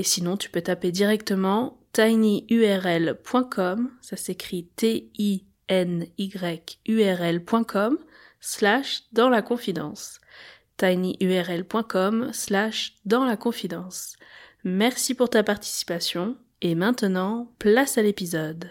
Et 0.00 0.02
sinon, 0.02 0.38
tu 0.38 0.48
peux 0.48 0.62
taper 0.62 0.92
directement 0.92 1.78
tinyurl.com, 1.92 3.90
ça 4.00 4.16
s'écrit 4.16 4.64
T-I-N-Y-U-R-L.com, 4.76 5.18
slash 8.40 9.02
dans 9.12 9.28
la 9.28 9.42
confidence. 9.42 10.18
tinyurl.com 10.78 12.30
slash 12.32 12.94
dans 13.04 13.26
la 13.26 13.36
confidence. 13.36 14.16
Merci 14.64 15.14
pour 15.14 15.28
ta 15.28 15.42
participation 15.42 16.38
et 16.62 16.74
maintenant, 16.74 17.52
place 17.58 17.98
à 17.98 18.02
l'épisode. 18.02 18.70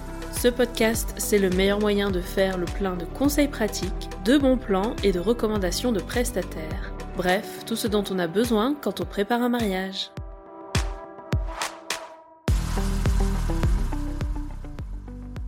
Ce 0.33 0.47
podcast, 0.47 1.13
c'est 1.17 1.37
le 1.37 1.49
meilleur 1.51 1.79
moyen 1.79 2.09
de 2.09 2.19
faire 2.19 2.57
le 2.57 2.65
plein 2.65 2.95
de 2.95 3.05
conseils 3.05 3.47
pratiques, 3.47 4.09
de 4.25 4.37
bons 4.37 4.57
plans 4.57 4.95
et 5.03 5.11
de 5.11 5.19
recommandations 5.19 5.91
de 5.91 5.99
prestataires. 5.99 6.93
Bref, 7.15 7.63
tout 7.67 7.75
ce 7.75 7.87
dont 7.87 8.03
on 8.09 8.17
a 8.17 8.27
besoin 8.27 8.73
quand 8.73 9.01
on 9.01 9.05
prépare 9.05 9.41
un 9.41 9.49
mariage. 9.49 10.09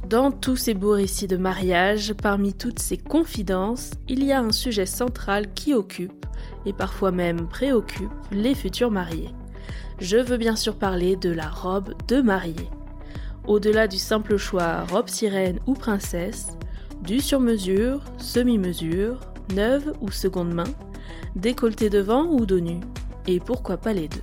Dans 0.08 0.32
tous 0.32 0.58
ces 0.58 0.76
beaux 0.76 0.92
récits 0.92 1.28
de 1.28 1.38
mariage, 1.38 2.14
parmi 2.14 2.54
toutes 2.54 2.78
ces 2.78 2.98
confidences, 2.98 3.92
il 4.08 4.24
y 4.24 4.32
a 4.32 4.42
un 4.42 4.52
sujet 4.52 4.86
central 4.86 5.54
qui 5.56 5.74
occupe, 5.74 6.28
et 6.68 6.74
parfois 6.74 7.12
même 7.12 7.48
préoccupe, 7.48 8.12
les 8.32 8.54
futurs 8.54 8.92
mariés. 8.92 9.32
Je 9.98 10.18
veux 10.18 10.38
bien 10.38 10.56
sûr 10.56 10.76
parler 10.76 11.16
de 11.16 11.32
la 11.32 11.50
robe 11.50 11.96
de 12.08 12.22
mariée. 12.22 12.70
Au-delà 13.46 13.88
du 13.88 13.98
simple 13.98 14.38
choix 14.38 14.86
robe 14.86 15.10
sirène 15.10 15.60
ou 15.68 15.74
princesse, 15.74 16.58
du 17.02 17.20
sur-mesure, 17.20 18.02
semi-mesure, 18.18 19.20
neuve 19.54 19.94
ou 20.00 20.12
seconde 20.12 20.54
main, 20.54 20.64
décolleté 21.36 21.90
devant 21.90 22.26
ou 22.26 22.46
dos 22.46 22.62
nu, 22.62 22.80
et 23.28 23.42
pourquoi 23.42 23.76
pas 23.76 23.92
les 23.92 24.08
deux. 24.08 24.22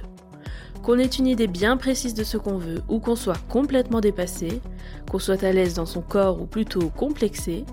Qu'on 0.82 0.98
ait 0.98 1.04
une 1.04 1.26
idée 1.26 1.48
bien 1.48 1.76
précise 1.76 2.14
de 2.14 2.25
ce 2.25 2.38
qu'on 2.38 2.56
veut 2.56 2.82
ou 2.88 2.98
qu'on 2.98 3.16
soit 3.16 3.38
complètement 3.50 4.00
dépassé, 4.00 4.62
qu'on 5.10 5.19
soit 5.19 5.44
à 5.44 5.52
l'aise 5.52 5.75
dans 5.75 5.84
son 5.84 6.00
corps 6.00 6.41
ou 6.41 6.47
plutôt 6.47 6.88
complexé, 6.88 7.66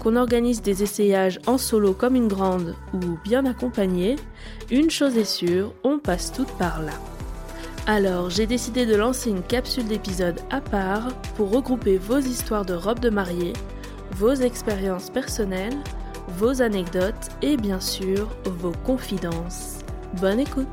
qu'on 0.00 0.14
organise 0.14 0.62
des 0.62 0.84
essayages 0.84 1.40
en 1.48 1.58
solo 1.58 1.92
comme 1.92 2.14
une 2.14 2.28
grande 2.28 2.76
ou 2.92 3.18
bien 3.24 3.44
accompagné, 3.46 4.14
une 4.70 4.90
chose 4.90 5.16
est 5.16 5.24
sûre, 5.24 5.72
on 5.82 5.98
passe 5.98 6.32
toutes 6.32 6.52
par 6.52 6.82
là. 6.82 6.92
Alors, 7.86 8.30
j'ai 8.30 8.46
décidé 8.46 8.86
de 8.86 8.96
lancer 8.96 9.28
une 9.28 9.42
capsule 9.42 9.84
d'épisodes 9.84 10.40
à 10.48 10.62
part 10.62 11.14
pour 11.36 11.50
regrouper 11.50 11.98
vos 11.98 12.18
histoires 12.18 12.64
de 12.64 12.72
robes 12.72 13.00
de 13.00 13.10
mariée, 13.10 13.52
vos 14.12 14.32
expériences 14.32 15.10
personnelles, 15.10 15.76
vos 16.28 16.62
anecdotes 16.62 17.28
et 17.42 17.58
bien 17.58 17.80
sûr 17.80 18.34
vos 18.46 18.72
confidences. 18.72 19.80
Bonne 20.14 20.40
écoute. 20.40 20.66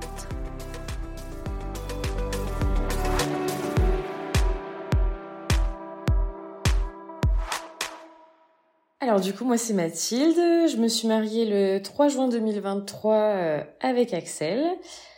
Alors 9.01 9.19
du 9.19 9.33
coup, 9.33 9.43
moi 9.43 9.57
c'est 9.57 9.73
Mathilde, 9.73 10.37
je 10.37 10.77
me 10.77 10.87
suis 10.87 11.09
mariée 11.09 11.45
le 11.45 11.83
3 11.83 12.07
juin 12.07 12.29
2023 12.29 13.15
euh, 13.15 13.63
avec 13.81 14.13
Axel 14.13 14.63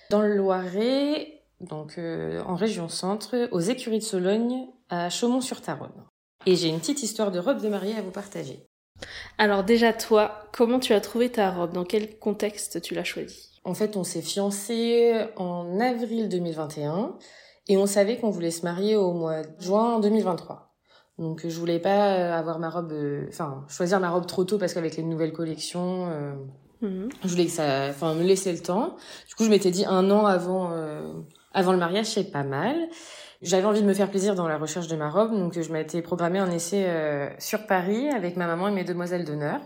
dans 0.09 0.23
le 0.23 0.35
Loiret 0.35 1.42
donc 1.61 1.97
euh, 1.97 2.41
en 2.45 2.55
région 2.55 2.89
centre, 2.89 3.49
aux 3.51 3.59
écuries 3.59 3.99
de 3.99 4.03
Sologne, 4.03 4.67
à 4.89 5.09
Chaumont-sur-Taronne. 5.09 6.05
Et 6.45 6.55
j'ai 6.55 6.67
une 6.67 6.79
petite 6.79 7.03
histoire 7.03 7.31
de 7.31 7.39
robe 7.39 7.61
de 7.61 7.69
mariée 7.69 7.95
à 7.95 8.01
vous 8.01 8.11
partager. 8.11 8.67
Alors 9.37 9.63
déjà 9.63 9.93
toi, 9.93 10.49
comment 10.53 10.79
tu 10.79 10.93
as 10.93 11.01
trouvé 11.01 11.29
ta 11.29 11.51
robe? 11.51 11.73
Dans 11.73 11.85
quel 11.85 12.17
contexte 12.19 12.81
tu 12.81 12.93
l'as 12.93 13.03
choisie? 13.03 13.61
En 13.63 13.73
fait, 13.73 13.95
on 13.95 14.03
s'est 14.03 14.21
fiancés 14.21 15.25
en 15.37 15.79
avril 15.79 16.29
2021 16.29 17.17
et 17.69 17.77
on 17.77 17.85
savait 17.85 18.17
qu'on 18.17 18.29
voulait 18.29 18.51
se 18.51 18.63
marier 18.63 18.95
au 18.95 19.13
mois 19.13 19.43
de 19.43 19.61
juin 19.61 19.99
2023. 19.99 20.73
Donc 21.17 21.47
je 21.47 21.59
voulais 21.59 21.79
pas 21.79 22.35
avoir 22.35 22.59
ma 22.59 22.69
robe, 22.69 22.91
euh, 22.91 23.25
enfin 23.29 23.65
choisir 23.69 23.99
ma 23.99 24.09
robe 24.09 24.25
trop 24.25 24.43
tôt 24.43 24.57
parce 24.57 24.73
qu'avec 24.73 24.97
les 24.97 25.03
nouvelles 25.03 25.31
collections, 25.31 26.09
euh, 26.09 26.33
mhm. 26.81 27.09
je 27.23 27.27
voulais 27.27 27.45
que 27.45 27.51
ça, 27.51 27.87
enfin 27.89 28.15
me 28.15 28.23
laisser 28.23 28.51
le 28.51 28.59
temps. 28.59 28.95
Du 29.27 29.35
coup 29.35 29.45
je 29.45 29.49
m'étais 29.49 29.71
dit 29.71 29.85
un 29.85 30.09
an 30.09 30.25
avant 30.25 30.71
avant 31.53 31.71
le 31.71 31.77
mariage, 31.77 32.07
c'est 32.07 32.31
pas 32.31 32.43
mal. 32.43 32.75
J'avais 33.41 33.65
envie 33.65 33.81
de 33.81 33.85
me 33.85 33.93
faire 33.93 34.09
plaisir 34.09 34.35
dans 34.35 34.47
la 34.47 34.57
recherche 34.57 34.87
de 34.87 34.95
ma 34.95 35.09
robe, 35.09 35.31
donc 35.31 35.59
je 35.59 35.71
m'étais 35.71 36.01
programmé 36.01 36.39
un 36.39 36.49
essai 36.49 36.85
euh, 36.87 37.29
sur 37.39 37.67
Paris 37.67 38.07
avec 38.09 38.37
ma 38.37 38.47
maman 38.47 38.69
et 38.69 38.71
mes 38.71 38.85
demoiselles 38.85 39.25
d'honneur. 39.25 39.59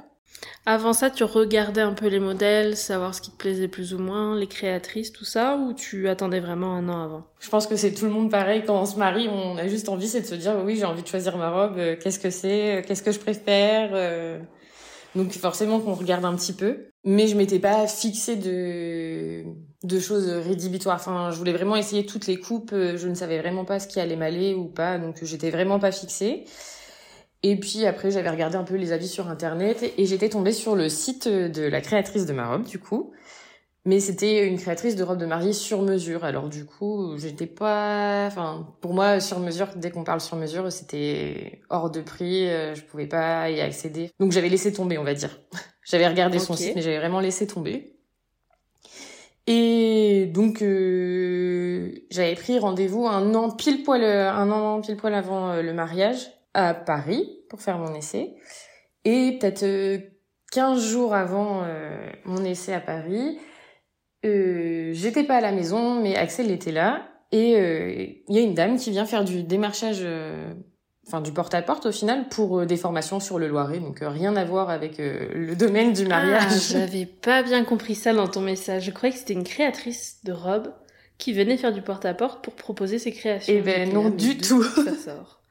Avant 0.66 0.94
ça, 0.94 1.10
tu 1.10 1.24
regardais 1.24 1.82
un 1.82 1.94
peu 1.94 2.08
les 2.08 2.20
modèles, 2.20 2.76
savoir 2.76 3.16
ce 3.16 3.22
qui 3.22 3.32
te 3.32 3.38
plaisait 3.38 3.68
plus 3.68 3.94
ou 3.94 4.00
moins, 4.00 4.36
les 4.36 4.48
créatrices, 4.48 5.12
tout 5.12 5.26
ça, 5.26 5.58
ou 5.58 5.74
tu 5.74 6.10
attendais 6.10 6.40
vraiment 6.40 6.74
un 6.74 6.90
an 6.90 7.04
avant? 7.04 7.24
Je 7.40 7.50
pense 7.50 7.68
que 7.68 7.76
c'est 7.76 7.94
tout 7.94 8.06
le 8.06 8.12
monde 8.12 8.30
pareil. 8.30 8.64
Quand 8.66 8.82
on 8.82 8.86
se 8.86 8.98
marie, 8.98 9.30
on 9.30 9.58
a 9.58 9.68
juste 9.68 9.90
envie, 9.90 10.08
c'est 10.08 10.22
de 10.22 10.26
se 10.26 10.36
dire 10.36 10.56
oui, 10.66 10.76
j'ai 10.76 10.86
envie 10.86 11.04
de 11.04 11.08
choisir 11.08 11.38
ma 11.38 11.50
robe. 11.50 11.78
Euh, 11.78 11.96
qu'est-ce 12.02 12.20
que 12.20 12.30
c'est 12.30 12.84
Qu'est-ce 12.86 13.04
que 13.04 13.12
je 13.12 13.20
préfère 13.20 13.92
euh. 13.94 14.40
Donc 15.16 15.32
forcément 15.32 15.80
qu'on 15.80 15.94
regarde 15.94 16.26
un 16.26 16.36
petit 16.36 16.54
peu, 16.54 16.90
mais 17.04 17.28
je 17.28 17.36
m'étais 17.36 17.60
pas 17.60 17.88
fixée 17.88 18.36
de 18.36 19.44
de 19.84 20.00
choses 20.00 20.28
rédhibitoires. 20.30 20.96
Enfin, 20.96 21.32
je 21.32 21.38
voulais 21.38 21.54
vraiment 21.54 21.76
essayer 21.76 22.06
toutes 22.06 22.28
les 22.28 22.40
coupes. 22.40 22.74
Je 22.74 23.08
ne 23.08 23.16
savais 23.16 23.40
vraiment 23.40 23.66
pas 23.66 23.80
ce 23.80 23.88
qui 23.88 24.00
allait 24.00 24.16
m'aller 24.16 24.54
ou 24.54 24.66
pas, 24.66 24.98
donc 24.98 25.24
j'étais 25.24 25.52
vraiment 25.52 25.80
pas 25.80 25.92
fixée. 25.92 26.46
Et 27.44 27.60
puis 27.60 27.86
après, 27.86 28.12
j'avais 28.12 28.30
regardé 28.30 28.56
un 28.56 28.64
peu 28.64 28.76
les 28.76 28.92
avis 28.92 29.08
sur 29.08 29.28
internet 29.28 29.94
et 29.98 30.06
j'étais 30.06 30.30
tombée 30.30 30.54
sur 30.54 30.76
le 30.76 30.90
site 30.90 31.28
de 31.28 31.64
la 31.64 31.82
créatrice 31.82 32.26
de 32.26 32.34
ma 32.34 32.50
robe, 32.50 32.64
du 32.64 32.80
coup, 32.80 33.14
mais 33.86 34.00
c'était 34.00 34.46
une 34.46 34.58
créatrice 34.58 34.96
de 34.96 35.04
robe 35.04 35.20
de 35.20 35.26
mariée 35.26 35.54
sur 35.54 35.82
mesure. 35.82 36.26
Alors 36.26 36.50
du 36.50 36.66
coup, 36.66 37.16
j'étais 37.18 37.46
pas, 37.46 38.26
enfin, 38.28 38.68
pour 38.82 38.94
moi, 38.94 39.20
sur 39.20 39.40
mesure, 39.40 39.70
dès 39.76 39.92
qu'on 39.92 40.04
parle 40.04 40.20
sur 40.20 40.36
mesure, 40.36 40.72
c'était 40.72 41.62
hors 41.70 41.92
de 41.92 42.02
prix. 42.02 42.50
Euh, 42.50 42.74
je 42.76 42.82
pouvais 42.82 43.08
pas 43.08 43.50
y 43.50 43.62
accéder. 43.62 44.12
Donc 44.20 44.32
j'avais 44.32 44.50
laissé 44.50 44.74
tomber, 44.74 44.98
on 44.98 45.04
va 45.04 45.14
dire. 45.14 45.40
j'avais 45.86 46.08
regardé 46.08 46.40
son 46.40 46.56
site, 46.56 46.76
mais 46.76 46.82
j'avais 46.82 46.98
vraiment 46.98 47.20
laissé 47.20 47.46
tomber. 47.48 47.97
Et 49.48 50.30
donc 50.34 50.62
euh, 50.62 51.92
j'avais 52.12 52.36
pris 52.36 52.60
rendez-vous 52.60 53.08
un 53.08 53.34
an 53.34 53.50
pile 53.50 53.84
poil, 53.84 54.04
un 54.04 54.52
an 54.52 54.82
pile 54.82 54.98
poil 54.98 55.14
avant 55.14 55.52
euh, 55.52 55.62
le 55.62 55.74
mariage 55.74 56.30
à 56.54 56.74
Paris 56.74 57.30
pour 57.50 57.62
faire 57.62 57.78
mon 57.78 57.96
essai. 57.96 58.36
Et 59.06 59.38
peut-être 59.40 60.02
15 60.52 60.86
jours 60.86 61.14
avant 61.16 61.66
mon 62.26 62.44
essai 62.44 62.74
à 62.74 62.82
Paris, 62.82 63.38
euh, 64.26 64.92
j'étais 64.94 65.24
pas 65.24 65.38
à 65.38 65.42
la 65.42 65.52
maison, 65.52 66.02
mais 66.02 66.16
Axel 66.16 66.52
était 66.52 66.72
là. 66.72 67.08
Et 67.32 67.56
euh, 67.58 68.06
il 68.28 68.36
y 68.36 68.40
a 68.40 68.42
une 68.42 68.54
dame 68.54 68.78
qui 68.78 68.92
vient 68.92 69.06
faire 69.06 69.24
du 69.24 69.44
démarchage, 69.44 70.00
euh, 70.02 70.54
enfin 71.08 71.22
du 71.22 71.32
porte-à-porte 71.32 71.86
au 71.86 71.92
final 71.92 72.28
pour 72.30 72.66
des 72.66 72.78
formations 72.78 73.20
sur 73.20 73.40
le 73.40 73.48
Loiret, 73.48 73.80
donc 73.80 74.00
rien 74.02 74.36
à 74.36 74.44
voir 74.44 74.70
avec 74.70 74.98
le 74.98 75.56
domaine 75.56 75.94
du 75.94 76.06
mariage. 76.06 76.44
Ah, 76.50 76.58
j'avais 76.72 77.06
pas 77.06 77.44
bien 77.44 77.64
compris 77.64 77.96
ça 77.96 78.14
dans 78.14 78.28
ton 78.28 78.42
message. 78.42 78.84
Je 78.84 78.92
croyais 78.92 79.14
que 79.14 79.20
c'était 79.20 79.34
une 79.34 79.46
créatrice 79.46 80.18
de 80.24 80.34
robes 80.34 80.72
qui 81.18 81.34
venait 81.34 81.58
faire 81.58 81.74
du 81.74 81.82
porte-à-porte 81.82 82.44
pour 82.44 82.54
proposer 82.54 83.00
ses 83.00 83.12
créations. 83.12 83.54
Eh 83.56 83.62
ben 83.62 83.92
non, 83.92 84.10
du 84.10 84.38
tout. 84.38 84.64
Ça 84.64 84.96
sort. 84.96 85.42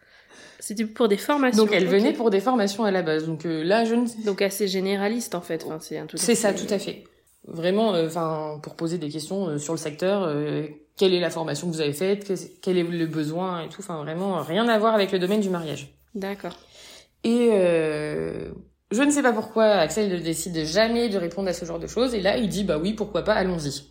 C'était 0.61 0.85
pour 0.85 1.09
des 1.09 1.17
formations. 1.17 1.65
Donc 1.65 1.73
elle 1.73 1.87
venait 1.87 2.13
pour 2.13 2.31
des 2.31 2.41
formations 2.41 2.85
à 2.85 2.91
la 2.91 3.03
base. 3.03 3.27
Donc 3.27 3.43
là, 3.45 3.85
je 3.85 3.95
ne. 3.95 4.07
Donc 4.25 4.43
assez 4.43 4.69
généraliste 4.69 5.35
en 5.35 5.41
fait. 5.41 5.65
Enfin, 5.65 5.79
c'est 5.81 5.99
un 5.99 6.07
C'est 6.15 6.35
ça, 6.35 6.53
tout 6.53 6.67
à 6.71 6.79
fait. 6.79 7.05
Vraiment, 7.49 7.91
enfin, 7.91 8.59
pour 8.63 8.75
poser 8.75 8.99
des 8.99 9.09
questions 9.09 9.59
sur 9.59 9.73
le 9.73 9.79
secteur. 9.79 10.29
Quelle 10.97 11.15
est 11.15 11.21
la 11.21 11.31
formation 11.31 11.69
que 11.69 11.73
vous 11.75 11.81
avez 11.81 11.93
faite 11.93 12.33
Quel 12.63 12.79
est 12.79 12.83
le 12.83 13.07
besoin 13.07 13.63
et 13.63 13.69
tout. 13.69 13.81
Enfin, 13.81 13.97
vraiment, 14.03 14.41
rien 14.43 14.69
à 14.69 14.79
voir 14.79 14.95
avec 14.95 15.13
le 15.13 15.19
domaine 15.19 15.41
du 15.41 15.51
mariage. 15.51 15.95
D'accord. 16.15 16.57
Et 17.23 17.51
je 18.91 19.03
ne 19.03 19.11
sais 19.11 19.23
pas 19.23 19.33
pourquoi 19.33 19.65
Axel 19.65 20.11
ne 20.11 20.19
décide 20.19 20.65
jamais 20.65 21.09
de 21.09 21.19
répondre 21.19 21.49
à 21.49 21.53
ce 21.53 21.65
genre 21.65 21.79
de 21.79 21.87
choses. 21.87 22.15
Et 22.15 22.21
là, 22.21 22.37
il 22.37 22.49
dit 22.49 22.65
bah 22.65 22.79
oui, 22.79 22.95
pourquoi 22.95 23.23
pas, 23.23 23.35
allons-y. 23.35 23.83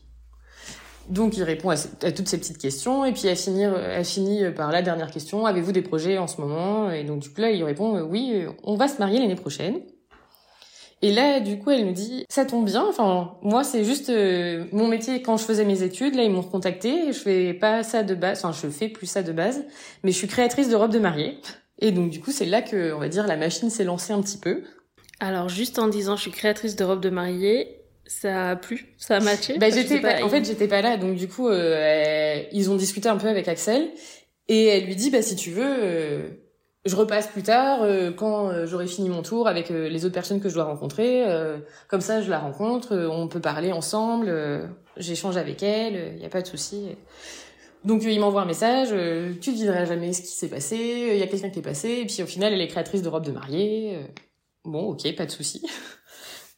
Donc 1.09 1.37
il 1.37 1.43
répond 1.43 1.69
à, 1.69 1.77
toutes 2.11 2.27
ces 2.27 2.39
petites 2.39 2.57
questions 2.57 3.05
et 3.05 3.11
puis 3.11 3.27
elle 3.27 3.35
finit, 3.35 3.63
elle 3.63 4.05
finit 4.05 4.49
par 4.55 4.71
la 4.71 4.81
dernière 4.81 5.11
question 5.11 5.45
avez-vous 5.45 5.71
des 5.71 5.83
projets 5.83 6.17
en 6.17 6.27
ce 6.27 6.41
moment? 6.41 6.89
Et 6.89 7.03
donc 7.03 7.19
du 7.19 7.29
coup 7.29 7.41
là 7.41 7.51
il 7.51 7.63
répond 7.63 8.01
oui, 8.01 8.45
on 8.63 8.75
va 8.75 8.87
se 8.87 8.97
marier 8.97 9.19
l'année 9.19 9.35
prochaine. 9.35 9.81
Et 11.01 11.11
là 11.11 11.39
du 11.39 11.59
coup 11.59 11.71
elle 11.71 11.85
nous 11.85 11.93
dit 11.93 12.25
ça 12.29 12.45
tombe 12.45 12.65
bien. 12.65 12.85
Enfin 12.87 13.35
moi 13.41 13.63
c'est 13.63 13.83
juste 13.83 14.09
euh, 14.09 14.65
mon 14.71 14.87
métier 14.87 15.21
quand 15.21 15.37
je 15.37 15.43
faisais 15.43 15.65
mes 15.65 15.83
études 15.83 16.15
là 16.15 16.23
ils 16.23 16.31
m'ont 16.31 16.43
contacté. 16.43 17.11
Je 17.11 17.19
fais 17.19 17.53
pas 17.53 17.83
ça 17.83 18.03
de 18.03 18.15
base, 18.15 18.43
enfin 18.43 18.57
je 18.59 18.69
fais 18.71 18.89
plus 18.89 19.07
ça 19.07 19.23
de 19.23 19.31
base, 19.31 19.65
mais 20.03 20.11
je 20.11 20.17
suis 20.17 20.27
créatrice 20.27 20.69
de 20.69 20.75
robes 20.75 20.93
de 20.93 20.99
mariée. 20.99 21.37
Et 21.79 21.91
donc 21.91 22.09
du 22.09 22.19
coup 22.21 22.31
c'est 22.31 22.45
là 22.45 22.61
que 22.61 22.93
on 22.93 22.99
va 22.99 23.09
dire 23.09 23.27
la 23.27 23.37
machine 23.37 23.69
s'est 23.69 23.83
lancée 23.83 24.13
un 24.13 24.21
petit 24.21 24.37
peu. 24.37 24.63
Alors 25.19 25.49
juste 25.49 25.79
en 25.79 25.87
disant 25.87 26.15
je 26.15 26.21
suis 26.21 26.31
créatrice 26.31 26.75
de 26.75 26.83
robes 26.83 27.01
de 27.01 27.09
mariée, 27.09 27.85
ça 28.07 28.51
a 28.51 28.55
plu, 28.55 28.95
ça 28.97 29.17
a 29.17 29.19
matché? 29.19 29.57
Bah, 29.57 29.69
j'étais 29.69 29.99
pas, 29.99 30.23
en 30.23 30.29
fait, 30.29 30.45
j'étais 30.45 30.67
pas 30.67 30.81
là, 30.81 30.97
donc 30.97 31.15
du 31.15 31.27
coup, 31.27 31.47
euh, 31.47 32.43
ils 32.51 32.69
ont 32.69 32.75
discuté 32.75 33.09
un 33.09 33.17
peu 33.17 33.27
avec 33.27 33.47
Axel 33.47 33.89
et 34.47 34.65
elle 34.65 34.85
lui 34.85 34.95
dit, 34.95 35.09
bah 35.09 35.21
si 35.21 35.35
tu 35.35 35.49
veux, 35.49 35.65
euh, 35.65 36.29
je 36.85 36.95
repasse 36.95 37.27
plus 37.27 37.43
tard 37.43 37.79
euh, 37.81 38.11
quand 38.11 38.65
j'aurai 38.65 38.87
fini 38.87 39.09
mon 39.09 39.21
tour 39.21 39.47
avec 39.47 39.69
les 39.69 40.05
autres 40.05 40.13
personnes 40.13 40.39
que 40.39 40.49
je 40.49 40.53
dois 40.53 40.65
rencontrer. 40.65 41.25
comme 41.87 42.01
ça, 42.01 42.21
je 42.21 42.29
la 42.29 42.39
rencontre, 42.39 42.95
on 43.11 43.27
peut 43.27 43.41
parler 43.41 43.71
ensemble, 43.71 44.69
j'échange 44.97 45.37
avec 45.37 45.63
elle, 45.63 46.13
il 46.15 46.21
y 46.21 46.25
a 46.25 46.29
pas 46.29 46.41
de 46.41 46.47
souci. 46.47 46.87
Donc 47.83 48.03
il 48.03 48.19
m'envoie 48.19 48.41
un 48.41 48.45
message, 48.45 48.89
tu 49.41 49.51
ne 49.51 49.55
diras 49.55 49.85
jamais 49.85 50.13
ce 50.13 50.21
qui 50.21 50.27
s'est 50.27 50.49
passé, 50.49 51.09
il 51.13 51.17
y 51.17 51.23
a 51.23 51.27
quelqu'un 51.27 51.49
qui 51.49 51.59
est 51.59 51.63
passé, 51.63 51.89
et 52.01 52.05
puis 52.05 52.23
au 52.23 52.25
final, 52.25 52.53
elle 52.53 52.61
est 52.61 52.67
créatrice 52.67 53.01
de 53.01 53.09
robes 53.09 53.25
de 53.25 53.31
mariée. 53.31 53.99
bon, 54.63 54.89
ok, 54.89 55.15
pas 55.15 55.25
de 55.25 55.31
souci. 55.31 55.61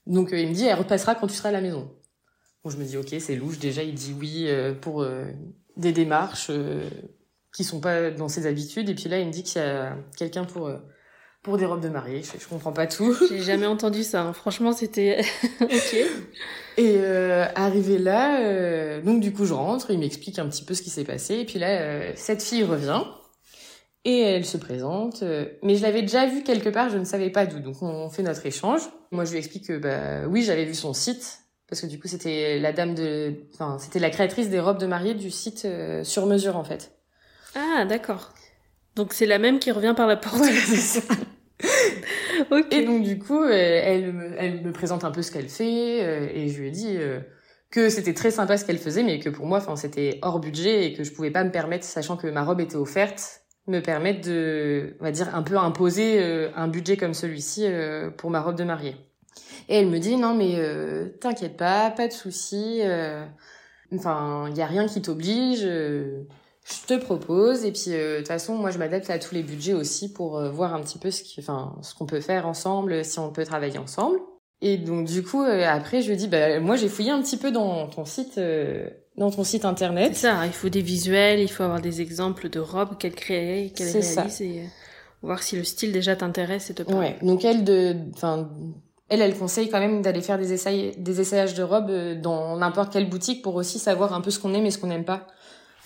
Donc 0.07 0.31
euh, 0.33 0.39
il 0.39 0.47
me 0.47 0.53
dit, 0.53 0.65
elle 0.65 0.77
repassera 0.77 1.15
quand 1.15 1.27
tu 1.27 1.35
seras 1.35 1.49
à 1.49 1.51
la 1.51 1.61
maison. 1.61 1.91
Bon, 2.63 2.69
je 2.69 2.77
me 2.77 2.85
dis, 2.85 2.97
ok, 2.97 3.15
c'est 3.19 3.35
louche. 3.35 3.59
Déjà, 3.59 3.83
il 3.83 3.93
dit 3.93 4.15
oui 4.17 4.45
euh, 4.47 4.73
pour 4.73 5.01
euh, 5.01 5.25
des 5.75 5.91
démarches 5.91 6.49
qui 7.57 7.63
sont 7.63 7.79
pas 7.79 8.11
dans 8.11 8.29
ses 8.29 8.45
habitudes. 8.45 8.87
Et 8.87 8.93
puis 8.93 9.09
là, 9.09 9.17
il 9.19 9.25
me 9.25 9.31
dit 9.31 9.41
qu'il 9.41 9.59
y 9.59 9.65
a 9.65 9.95
quelqu'un 10.15 10.45
pour 10.45 10.71
pour 11.41 11.57
des 11.57 11.65
robes 11.65 11.81
de 11.81 11.89
mariée. 11.89 12.21
Je, 12.21 12.39
je 12.39 12.47
comprends 12.47 12.71
pas 12.71 12.85
tout. 12.85 13.15
J'ai 13.29 13.41
jamais 13.41 13.65
entendu 13.65 14.03
ça. 14.03 14.21
Hein. 14.21 14.33
Franchement, 14.33 14.73
c'était 14.73 15.21
ok. 15.61 15.95
Et 16.77 16.99
arrivé 17.55 17.97
là, 17.97 19.01
donc 19.01 19.21
du 19.21 19.33
coup, 19.33 19.45
je 19.45 19.53
rentre. 19.53 19.89
Il 19.89 19.97
m'explique 19.97 20.37
un 20.37 20.47
petit 20.47 20.63
peu 20.63 20.75
ce 20.75 20.83
qui 20.83 20.91
s'est 20.91 21.03
passé. 21.03 21.39
Et 21.39 21.45
puis 21.45 21.57
là, 21.57 22.15
cette 22.15 22.43
fille 22.43 22.63
revient. 22.63 23.01
Et 24.05 24.21
elle 24.21 24.45
se 24.45 24.57
présente, 24.57 25.23
mais 25.63 25.75
je 25.75 25.81
l'avais 25.81 26.01
déjà 26.01 26.27
vue 26.27 26.41
quelque 26.41 26.69
part, 26.69 26.89
je 26.89 26.97
ne 26.97 27.03
savais 27.03 27.29
pas 27.29 27.45
d'où. 27.45 27.59
Donc 27.59 27.81
on 27.81 28.09
fait 28.09 28.23
notre 28.23 28.45
échange. 28.45 28.81
Moi, 29.11 29.25
je 29.25 29.31
lui 29.31 29.39
explique 29.39 29.67
que 29.67 29.77
bah 29.77 30.27
oui, 30.29 30.43
j'avais 30.43 30.63
vu 30.63 30.75
son 30.75 30.93
site 30.93 31.39
parce 31.67 31.81
que 31.81 31.87
du 31.87 31.99
coup, 31.99 32.07
c'était 32.07 32.59
la 32.59 32.71
dame 32.71 32.95
de, 32.95 33.33
enfin, 33.53 33.77
c'était 33.79 33.99
la 33.99 34.09
créatrice 34.09 34.49
des 34.49 34.59
robes 34.59 34.79
de 34.79 34.87
mariée 34.87 35.13
du 35.13 35.29
site 35.29 35.65
euh, 35.65 36.03
sur 36.03 36.25
mesure 36.25 36.55
en 36.55 36.63
fait. 36.63 36.96
Ah, 37.57 37.85
d'accord. 37.85 38.33
Donc 38.95 39.13
c'est 39.13 39.25
la 39.25 39.39
même 39.39 39.59
qui 39.59 39.71
revient 39.71 39.93
par 39.95 40.07
la 40.07 40.15
porte. 40.15 40.43
c'est 40.43 41.01
ça. 41.01 41.01
Et 42.71 42.85
donc 42.85 43.03
du 43.03 43.17
coup, 43.17 43.41
euh, 43.41 43.51
elle, 43.51 44.13
me, 44.13 44.35
elle 44.37 44.61
me 44.61 44.71
présente 44.71 45.03
un 45.03 45.11
peu 45.11 45.21
ce 45.23 45.31
qu'elle 45.31 45.49
fait 45.49 46.03
euh, 46.03 46.29
et 46.31 46.49
je 46.49 46.59
lui 46.59 46.67
ai 46.67 46.71
dit 46.71 46.97
que 47.71 47.89
c'était 47.89 48.13
très 48.13 48.31
sympa 48.31 48.57
ce 48.57 48.65
qu'elle 48.65 48.77
faisait, 48.77 49.03
mais 49.03 49.19
que 49.19 49.29
pour 49.29 49.45
moi, 49.45 49.57
enfin, 49.57 49.75
c'était 49.75 50.19
hors 50.21 50.39
budget 50.39 50.85
et 50.85 50.93
que 50.93 51.03
je 51.03 51.11
pouvais 51.11 51.31
pas 51.31 51.43
me 51.43 51.51
permettre, 51.51 51.83
sachant 51.83 52.15
que 52.15 52.27
ma 52.27 52.43
robe 52.43 52.61
était 52.61 52.75
offerte, 52.75 53.41
me 53.67 53.81
permettre 53.81 54.27
de, 54.27 54.95
on 54.99 55.03
va 55.03 55.11
dire, 55.11 55.35
un 55.35 55.43
peu 55.43 55.57
imposer 55.57 56.21
euh, 56.21 56.49
un 56.55 56.67
budget 56.67 56.97
comme 56.97 57.13
celui-ci 57.13 57.65
euh, 57.65 58.09
pour 58.09 58.29
ma 58.29 58.41
robe 58.41 58.55
de 58.55 58.63
mariée. 58.63 58.95
Et 59.69 59.79
elle 59.79 59.87
me 59.87 59.99
dit 59.99 60.15
non 60.15 60.33
mais 60.33 60.55
euh, 60.55 61.09
t'inquiète 61.19 61.57
pas, 61.57 61.91
pas 61.91 62.07
de 62.07 62.13
souci. 62.13 62.81
enfin, 63.93 64.47
il 64.49 64.57
y 64.57 64.61
a 64.61 64.65
rien 64.65 64.87
qui 64.87 65.01
t'oblige. 65.01 65.67
Je 66.69 66.85
te 66.85 66.99
propose 66.99 67.65
et 67.65 67.71
puis 67.71 67.91
de 67.91 68.17
toute 68.17 68.27
façon, 68.27 68.55
moi 68.55 68.71
je 68.71 68.77
m'adapte 68.77 69.09
à 69.09 69.19
tous 69.19 69.33
les 69.33 69.43
budgets 69.43 69.73
aussi 69.73 70.11
pour 70.11 70.41
voir 70.51 70.73
un 70.73 70.81
petit 70.81 70.99
peu 70.99 71.11
ce 71.11 71.23
qui, 71.23 71.39
enfin, 71.39 71.75
ce 71.81 71.95
qu'on 71.95 72.05
peut 72.05 72.21
faire 72.21 72.45
ensemble, 72.47 73.05
si 73.05 73.19
on 73.19 73.31
peut 73.31 73.45
travailler 73.45 73.77
ensemble. 73.77 74.19
Et 74.61 74.77
donc 74.77 75.05
du 75.05 75.23
coup, 75.23 75.41
après 75.41 76.01
je 76.01 76.09
lui 76.09 76.17
dis 76.17 76.27
bah 76.27 76.59
moi 76.59 76.75
j'ai 76.75 76.89
fouillé 76.89 77.11
un 77.11 77.21
petit 77.21 77.37
peu 77.37 77.51
dans 77.51 77.87
ton 77.87 78.05
site 78.05 78.39
dans 79.17 79.31
ton 79.31 79.43
site 79.43 79.65
internet. 79.65 80.11
C'est 80.13 80.27
ça, 80.27 80.45
il 80.45 80.53
faut 80.53 80.69
des 80.69 80.81
visuels, 80.81 81.39
il 81.39 81.47
faut 81.47 81.63
avoir 81.63 81.81
des 81.81 82.01
exemples 82.01 82.49
de 82.49 82.59
robes 82.59 82.97
qu'elle 82.97 83.15
crée, 83.15 83.73
qu'elle 83.75 83.89
réalise 83.89 84.41
et 84.41 84.59
euh, 84.59 84.63
voir 85.23 85.41
si 85.41 85.55
le 85.55 85.63
style 85.63 85.91
déjà 85.91 86.15
t'intéresse 86.15 86.69
et 86.69 86.75
te 86.75 86.83
plaît. 86.83 86.95
Ouais, 86.95 87.17
donc 87.21 87.43
elle 87.43 87.63
de 87.63 87.95
enfin 88.13 88.49
elle 89.09 89.21
elle 89.21 89.35
conseille 89.35 89.69
quand 89.69 89.79
même 89.79 90.01
d'aller 90.01 90.21
faire 90.21 90.37
des 90.37 90.53
essais 90.53 90.93
des 90.97 91.19
essayages 91.19 91.55
de 91.55 91.63
robes 91.63 91.89
euh, 91.89 92.15
dans 92.15 92.57
n'importe 92.57 92.93
quelle 92.93 93.09
boutique 93.09 93.41
pour 93.41 93.55
aussi 93.55 93.79
savoir 93.79 94.13
un 94.13 94.21
peu 94.21 94.29
ce 94.29 94.39
qu'on 94.39 94.53
aime 94.53 94.65
et 94.65 94.71
ce 94.71 94.77
qu'on 94.77 94.87
n'aime 94.87 95.05
pas. 95.05 95.25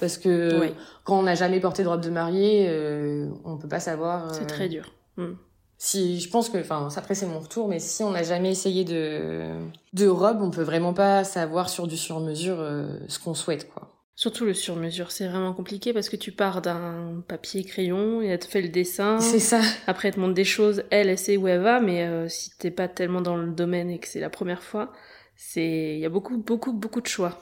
Parce 0.01 0.17
que 0.17 0.73
quand 1.05 1.17
on 1.17 1.23
n'a 1.23 1.35
jamais 1.35 1.61
porté 1.61 1.83
de 1.83 1.87
robe 1.87 2.01
de 2.01 2.09
mariée, 2.09 2.67
euh, 2.67 3.29
on 3.45 3.57
peut 3.57 3.69
pas 3.69 3.79
savoir. 3.79 4.35
C'est 4.35 4.47
très 4.47 4.67
dur. 4.67 4.91
Hmm 5.15 5.35
si 5.83 6.19
je 6.19 6.29
pense 6.29 6.49
que 6.49 6.59
enfin 6.59 6.89
après 6.95 7.15
c'est 7.15 7.25
mon 7.25 7.39
retour 7.39 7.67
mais 7.67 7.79
si 7.79 8.03
on 8.03 8.11
n'a 8.11 8.21
jamais 8.21 8.51
essayé 8.51 8.85
de 8.85 9.55
de 9.93 10.07
robe 10.07 10.37
on 10.39 10.51
peut 10.51 10.61
vraiment 10.61 10.93
pas 10.93 11.23
savoir 11.23 11.69
sur 11.71 11.87
du 11.87 11.97
sur 11.97 12.19
mesure 12.19 12.57
euh, 12.59 12.99
ce 13.07 13.17
qu'on 13.17 13.33
souhaite 13.33 13.67
quoi. 13.73 13.89
Surtout 14.13 14.45
le 14.45 14.53
sur 14.53 14.75
mesure 14.75 15.09
c'est 15.09 15.27
vraiment 15.27 15.53
compliqué 15.53 15.91
parce 15.91 16.07
que 16.09 16.17
tu 16.17 16.31
pars 16.31 16.61
d'un 16.61 17.23
papier 17.27 17.63
crayon 17.63 18.21
et 18.21 18.27
elle 18.27 18.37
te 18.37 18.45
fait 18.45 18.61
le 18.61 18.69
dessin. 18.69 19.19
C'est 19.21 19.39
ça. 19.39 19.59
Après 19.87 20.09
elle 20.09 20.13
te 20.13 20.19
montre 20.19 20.35
des 20.35 20.43
choses 20.43 20.83
elle 20.91 21.09
elle 21.09 21.17
sait 21.17 21.35
où 21.35 21.47
elle 21.47 21.61
va 21.61 21.79
mais 21.79 22.05
euh, 22.05 22.29
si 22.29 22.55
t'es 22.59 22.69
pas 22.69 22.87
tellement 22.87 23.21
dans 23.21 23.35
le 23.35 23.49
domaine 23.49 23.89
et 23.89 23.97
que 23.97 24.07
c'est 24.07 24.19
la 24.19 24.29
première 24.29 24.61
fois 24.61 24.91
c'est 25.35 25.95
il 25.95 25.99
y 25.99 26.05
a 26.05 26.09
beaucoup 26.09 26.37
beaucoup 26.37 26.73
beaucoup 26.73 27.01
de 27.01 27.07
choix 27.07 27.39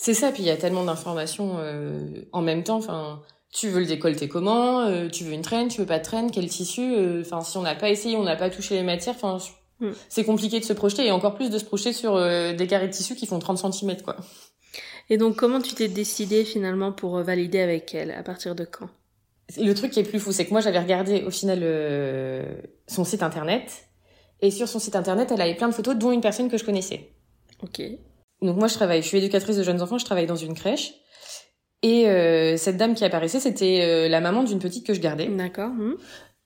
c'est 0.00 0.14
ça 0.14 0.32
puis 0.32 0.42
il 0.42 0.46
y 0.46 0.50
a 0.50 0.56
tellement 0.56 0.84
d'informations 0.84 1.56
euh, 1.58 2.22
en 2.32 2.42
même 2.42 2.64
temps 2.64 2.76
enfin 2.76 3.22
tu 3.52 3.68
veux 3.68 3.80
le 3.80 3.86
décolleter 3.86 4.28
comment 4.28 4.80
euh, 4.80 5.08
Tu 5.08 5.24
veux 5.24 5.32
une 5.32 5.42
traîne 5.42 5.68
Tu 5.68 5.80
veux 5.80 5.86
pas 5.86 5.98
de 5.98 6.04
traîne 6.04 6.30
Quel 6.30 6.48
tissu 6.48 6.94
euh, 6.94 7.22
Enfin, 7.22 7.42
si 7.42 7.56
on 7.58 7.62
n'a 7.62 7.74
pas 7.74 7.90
essayé, 7.90 8.16
on 8.16 8.22
n'a 8.22 8.36
pas 8.36 8.50
touché 8.50 8.74
les 8.74 8.82
matières. 8.82 9.16
Enfin, 9.16 9.38
hmm. 9.80 9.90
c'est 10.08 10.24
compliqué 10.24 10.60
de 10.60 10.64
se 10.64 10.72
projeter 10.72 11.06
et 11.06 11.10
encore 11.10 11.34
plus 11.34 11.50
de 11.50 11.58
se 11.58 11.64
projeter 11.64 11.92
sur 11.92 12.14
euh, 12.14 12.52
des 12.52 12.66
carrés 12.66 12.86
de 12.86 12.92
tissu 12.92 13.16
qui 13.16 13.26
font 13.26 13.38
30 13.38 13.72
cm, 13.72 14.02
quoi. 14.02 14.16
Et 15.08 15.18
donc, 15.18 15.34
comment 15.34 15.60
tu 15.60 15.74
t'es 15.74 15.88
décidé 15.88 16.44
finalement 16.44 16.92
pour 16.92 17.20
valider 17.22 17.60
avec 17.60 17.92
elle? 17.94 18.12
À 18.12 18.22
partir 18.22 18.54
de 18.54 18.64
quand? 18.64 18.88
Le 19.58 19.72
truc 19.72 19.90
qui 19.90 19.98
est 19.98 20.04
plus 20.04 20.20
fou, 20.20 20.30
c'est 20.30 20.44
que 20.44 20.52
moi, 20.52 20.60
j'avais 20.60 20.78
regardé 20.78 21.24
au 21.24 21.30
final 21.32 21.58
son 22.86 23.02
site 23.02 23.24
internet. 23.24 23.88
Et 24.40 24.52
sur 24.52 24.68
son 24.68 24.78
site 24.78 24.94
internet, 24.94 25.32
elle 25.32 25.40
avait 25.40 25.56
plein 25.56 25.68
de 25.68 25.74
photos, 25.74 25.96
dont 25.96 26.12
une 26.12 26.20
personne 26.20 26.48
que 26.48 26.56
je 26.56 26.64
connaissais. 26.64 27.10
Ok. 27.64 27.82
Donc 28.42 28.56
moi, 28.56 28.68
je 28.68 28.74
travaille, 28.74 29.02
je 29.02 29.08
suis 29.08 29.18
éducatrice 29.18 29.56
de 29.56 29.62
jeunes 29.62 29.82
enfants, 29.82 29.98
je 29.98 30.04
travaille 30.04 30.26
dans 30.26 30.36
une 30.36 30.54
crèche. 30.54 30.94
Et 31.82 32.08
euh, 32.08 32.56
cette 32.56 32.76
dame 32.76 32.94
qui 32.94 33.04
apparaissait, 33.04 33.40
c'était 33.40 33.80
euh, 33.82 34.08
la 34.08 34.20
maman 34.20 34.42
d'une 34.42 34.58
petite 34.58 34.86
que 34.86 34.94
je 34.94 35.00
gardais. 35.00 35.26
D'accord. 35.28 35.70
Hmm. 35.70 35.94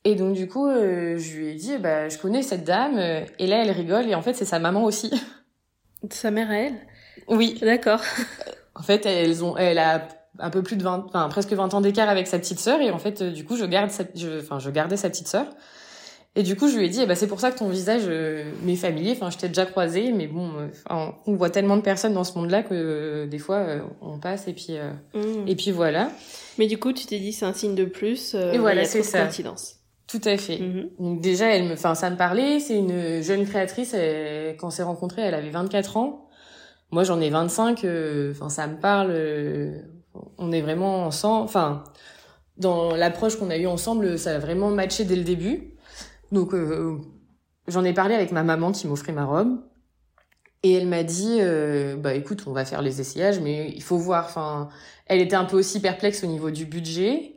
Et 0.04 0.14
donc 0.14 0.34
du 0.34 0.48
coup, 0.48 0.68
euh, 0.68 1.16
je 1.18 1.36
lui 1.36 1.48
ai 1.48 1.54
dit, 1.54 1.76
bah, 1.78 2.08
je 2.08 2.18
connais 2.18 2.42
cette 2.42 2.64
dame. 2.64 2.98
Et 3.38 3.46
là, 3.46 3.62
elle 3.64 3.70
rigole. 3.70 4.08
Et 4.08 4.14
en 4.14 4.22
fait, 4.22 4.34
c'est 4.34 4.44
sa 4.44 4.58
maman 4.58 4.84
aussi. 4.84 5.10
Sa 6.10 6.30
mère 6.30 6.50
à 6.50 6.56
elle? 6.56 6.74
Oui. 7.28 7.58
D'accord. 7.60 8.00
En 8.74 8.82
fait, 8.82 9.06
elles 9.06 9.44
ont, 9.44 9.56
elle 9.56 9.78
a 9.78 10.06
un 10.40 10.50
peu 10.50 10.62
plus 10.62 10.76
de 10.76 10.82
20, 10.82 11.06
enfin 11.06 11.28
presque 11.28 11.52
20 11.52 11.74
ans 11.74 11.80
d'écart 11.80 12.08
avec 12.08 12.26
sa 12.26 12.38
petite 12.38 12.58
sœur. 12.58 12.80
Et 12.80 12.90
en 12.90 12.98
fait, 12.98 13.22
du 13.22 13.44
coup, 13.44 13.56
je 13.56 13.64
garde, 13.64 13.90
je, 14.14 14.40
enfin, 14.40 14.58
je 14.58 14.68
gardais 14.70 14.96
sa 14.96 15.08
petite 15.08 15.28
sœur. 15.28 15.46
Et 16.36 16.42
du 16.42 16.56
coup, 16.56 16.68
je 16.68 16.76
lui 16.76 16.86
ai 16.86 16.88
dit, 16.88 17.00
eh 17.00 17.06
ben, 17.06 17.14
c'est 17.14 17.28
pour 17.28 17.38
ça 17.38 17.52
que 17.52 17.58
ton 17.58 17.68
visage 17.68 18.02
euh, 18.06 18.44
m'est 18.62 18.74
familier. 18.74 19.12
Enfin, 19.12 19.30
je 19.30 19.38
t'ai 19.38 19.46
déjà 19.46 19.66
croisé, 19.66 20.10
mais 20.12 20.26
bon, 20.26 20.50
euh, 20.58 21.06
on 21.26 21.34
voit 21.34 21.50
tellement 21.50 21.76
de 21.76 21.82
personnes 21.82 22.14
dans 22.14 22.24
ce 22.24 22.36
monde-là 22.36 22.64
que 22.64 22.74
euh, 22.74 23.26
des 23.26 23.38
fois, 23.38 23.64
on 24.00 24.18
passe 24.18 24.48
et 24.48 24.52
puis 24.52 24.76
mmh. 25.14 25.46
et 25.46 25.54
puis 25.54 25.70
voilà. 25.70 26.10
Mais 26.58 26.66
du 26.66 26.78
coup, 26.78 26.92
tu 26.92 27.06
t'es 27.06 27.20
dit, 27.20 27.32
c'est 27.32 27.46
un 27.46 27.52
signe 27.52 27.76
de 27.76 27.84
plus. 27.84 28.34
et 28.34 28.58
voilà, 28.58 28.84
c'est 28.84 29.04
ça. 29.04 29.20
Coïncidence. 29.20 29.76
Tout 30.08 30.20
à 30.24 30.36
fait. 30.36 30.58
Mmh. 30.58 30.90
Donc 30.98 31.20
déjà, 31.20 31.46
elle 31.46 31.68
me, 31.68 31.74
enfin, 31.74 31.94
ça 31.94 32.10
me 32.10 32.16
parlait. 32.16 32.58
C'est 32.58 32.76
une 32.78 33.22
jeune 33.22 33.46
créatrice. 33.46 33.94
quand 34.58 34.66
on 34.66 34.70
s'est 34.70 34.82
rencontrés, 34.82 35.22
elle 35.22 35.34
avait 35.34 35.50
24 35.50 35.96
ans. 35.96 36.28
Moi, 36.90 37.04
j'en 37.04 37.20
ai 37.20 37.30
25. 37.30 37.86
Enfin, 38.32 38.48
ça 38.48 38.66
me 38.66 38.76
parle. 38.80 39.14
on 40.38 40.50
est 40.50 40.62
vraiment 40.62 41.06
ensemble. 41.06 41.44
Enfin 41.44 41.84
dans 42.56 42.94
l'approche 42.94 43.36
qu'on 43.36 43.50
a 43.50 43.56
eue 43.56 43.66
ensemble, 43.66 44.16
ça 44.16 44.36
a 44.36 44.38
vraiment 44.38 44.70
matché 44.70 45.04
dès 45.04 45.16
le 45.16 45.24
début. 45.24 45.73
Donc 46.32 46.54
euh, 46.54 46.98
j'en 47.68 47.84
ai 47.84 47.92
parlé 47.92 48.14
avec 48.14 48.32
ma 48.32 48.42
maman 48.42 48.72
qui 48.72 48.86
m'offrait 48.86 49.12
ma 49.12 49.24
robe. 49.24 49.60
Et 50.62 50.72
elle 50.72 50.88
m'a 50.88 51.02
dit, 51.02 51.38
euh, 51.40 51.94
bah 51.96 52.14
écoute, 52.14 52.44
on 52.46 52.52
va 52.52 52.64
faire 52.64 52.80
les 52.80 53.00
essayages, 53.00 53.38
mais 53.38 53.70
il 53.74 53.82
faut 53.82 53.98
voir. 53.98 54.24
Enfin, 54.24 54.70
elle 55.06 55.20
était 55.20 55.36
un 55.36 55.44
peu 55.44 55.58
aussi 55.58 55.78
perplexe 55.80 56.24
au 56.24 56.26
niveau 56.26 56.50
du 56.50 56.64
budget. 56.64 57.34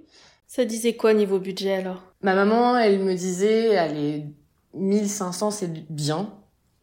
Ça 0.47 0.63
disait 0.63 0.95
quoi 0.95 1.13
niveau 1.13 1.37
budget 1.37 1.73
alors? 1.73 2.01
Ma 2.21 2.35
maman, 2.35 2.77
elle 2.77 2.99
me 2.99 3.13
disait, 3.13 3.77
allez, 3.77 4.27
1500 4.73 5.51
c'est 5.51 5.91
bien 5.91 6.33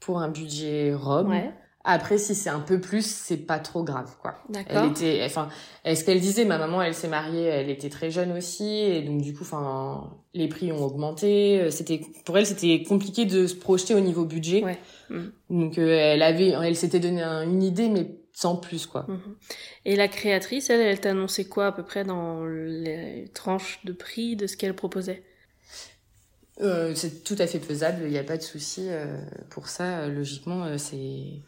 pour 0.00 0.20
un 0.20 0.28
budget 0.28 0.92
robe. 0.94 1.28
Ouais. 1.28 1.50
Après, 1.82 2.18
si 2.18 2.34
c'est 2.34 2.50
un 2.50 2.61
peu 2.61 2.80
plus, 2.80 3.04
c'est 3.04 3.37
pas 3.37 3.58
trop 3.58 3.82
grave, 3.82 4.16
quoi. 4.20 4.34
Elle 4.68 4.90
était, 4.90 5.23
enfin, 5.25 5.49
est 5.84 5.94
ce 5.94 6.04
qu'elle 6.04 6.20
disait, 6.20 6.44
ma 6.44 6.56
maman, 6.56 6.80
elle 6.80 6.94
s'est 6.94 7.08
mariée, 7.08 7.44
elle 7.44 7.68
était 7.68 7.90
très 7.90 8.11
jeune 8.11 8.32
aussi, 8.32 8.66
et 8.66 9.02
donc 9.02 9.20
du 9.20 9.34
coup, 9.34 9.42
enfin, 9.42 10.11
les 10.35 10.49
prix 10.49 10.73
ont 10.73 10.85
augmenté. 10.85 11.61
Euh, 11.61 11.71
C'était, 11.71 12.00
pour 12.25 12.37
elle, 12.37 12.47
c'était 12.47 12.83
compliqué 12.83 13.25
de 13.25 13.47
se 13.47 13.55
projeter 13.55 13.95
au 13.95 14.00
niveau 14.00 14.25
budget. 14.25 14.62
Ouais. 14.64 14.79
Mm. 15.09 15.23
Donc, 15.50 15.79
euh, 15.79 15.88
elle 15.91 16.23
avait, 16.23 16.49
elle 16.49 16.76
s'était 16.76 17.00
donné 17.00 17.23
un- 17.23 17.43
une 17.43 17.62
idée, 17.62 17.88
mais 17.88 18.17
sans 18.33 18.57
plus, 18.57 18.87
quoi. 18.87 19.07
Mhm. 19.09 19.37
Et 19.85 19.95
la 19.95 20.09
créatrice, 20.09 20.69
elle, 20.69 20.81
elle 20.81 21.00
t'a 21.00 21.11
annoncé 21.11 21.45
quoi 21.45 21.69
à 21.69 21.73
peu 21.73 21.85
près 21.85 22.03
dans 22.03 22.45
les 22.45 23.31
tranches 23.33 23.79
de 23.85 23.93
prix 23.93 24.35
de 24.35 24.49
ce 24.49 24.57
qu'elle 24.57 24.75
proposait? 24.75 25.23
Euh, 26.61 26.95
c'est 26.95 27.25
tout 27.25 27.37
à 27.38 27.47
fait 27.47 27.59
faisable, 27.61 28.03
il 28.05 28.11
n'y 28.11 28.19
a 28.19 28.25
pas 28.25 28.37
de 28.37 28.43
souci 28.43 28.87
euh, 28.88 29.19
pour 29.50 29.69
ça. 29.69 30.09
Logiquement, 30.09 30.79
c'est, 30.79 31.41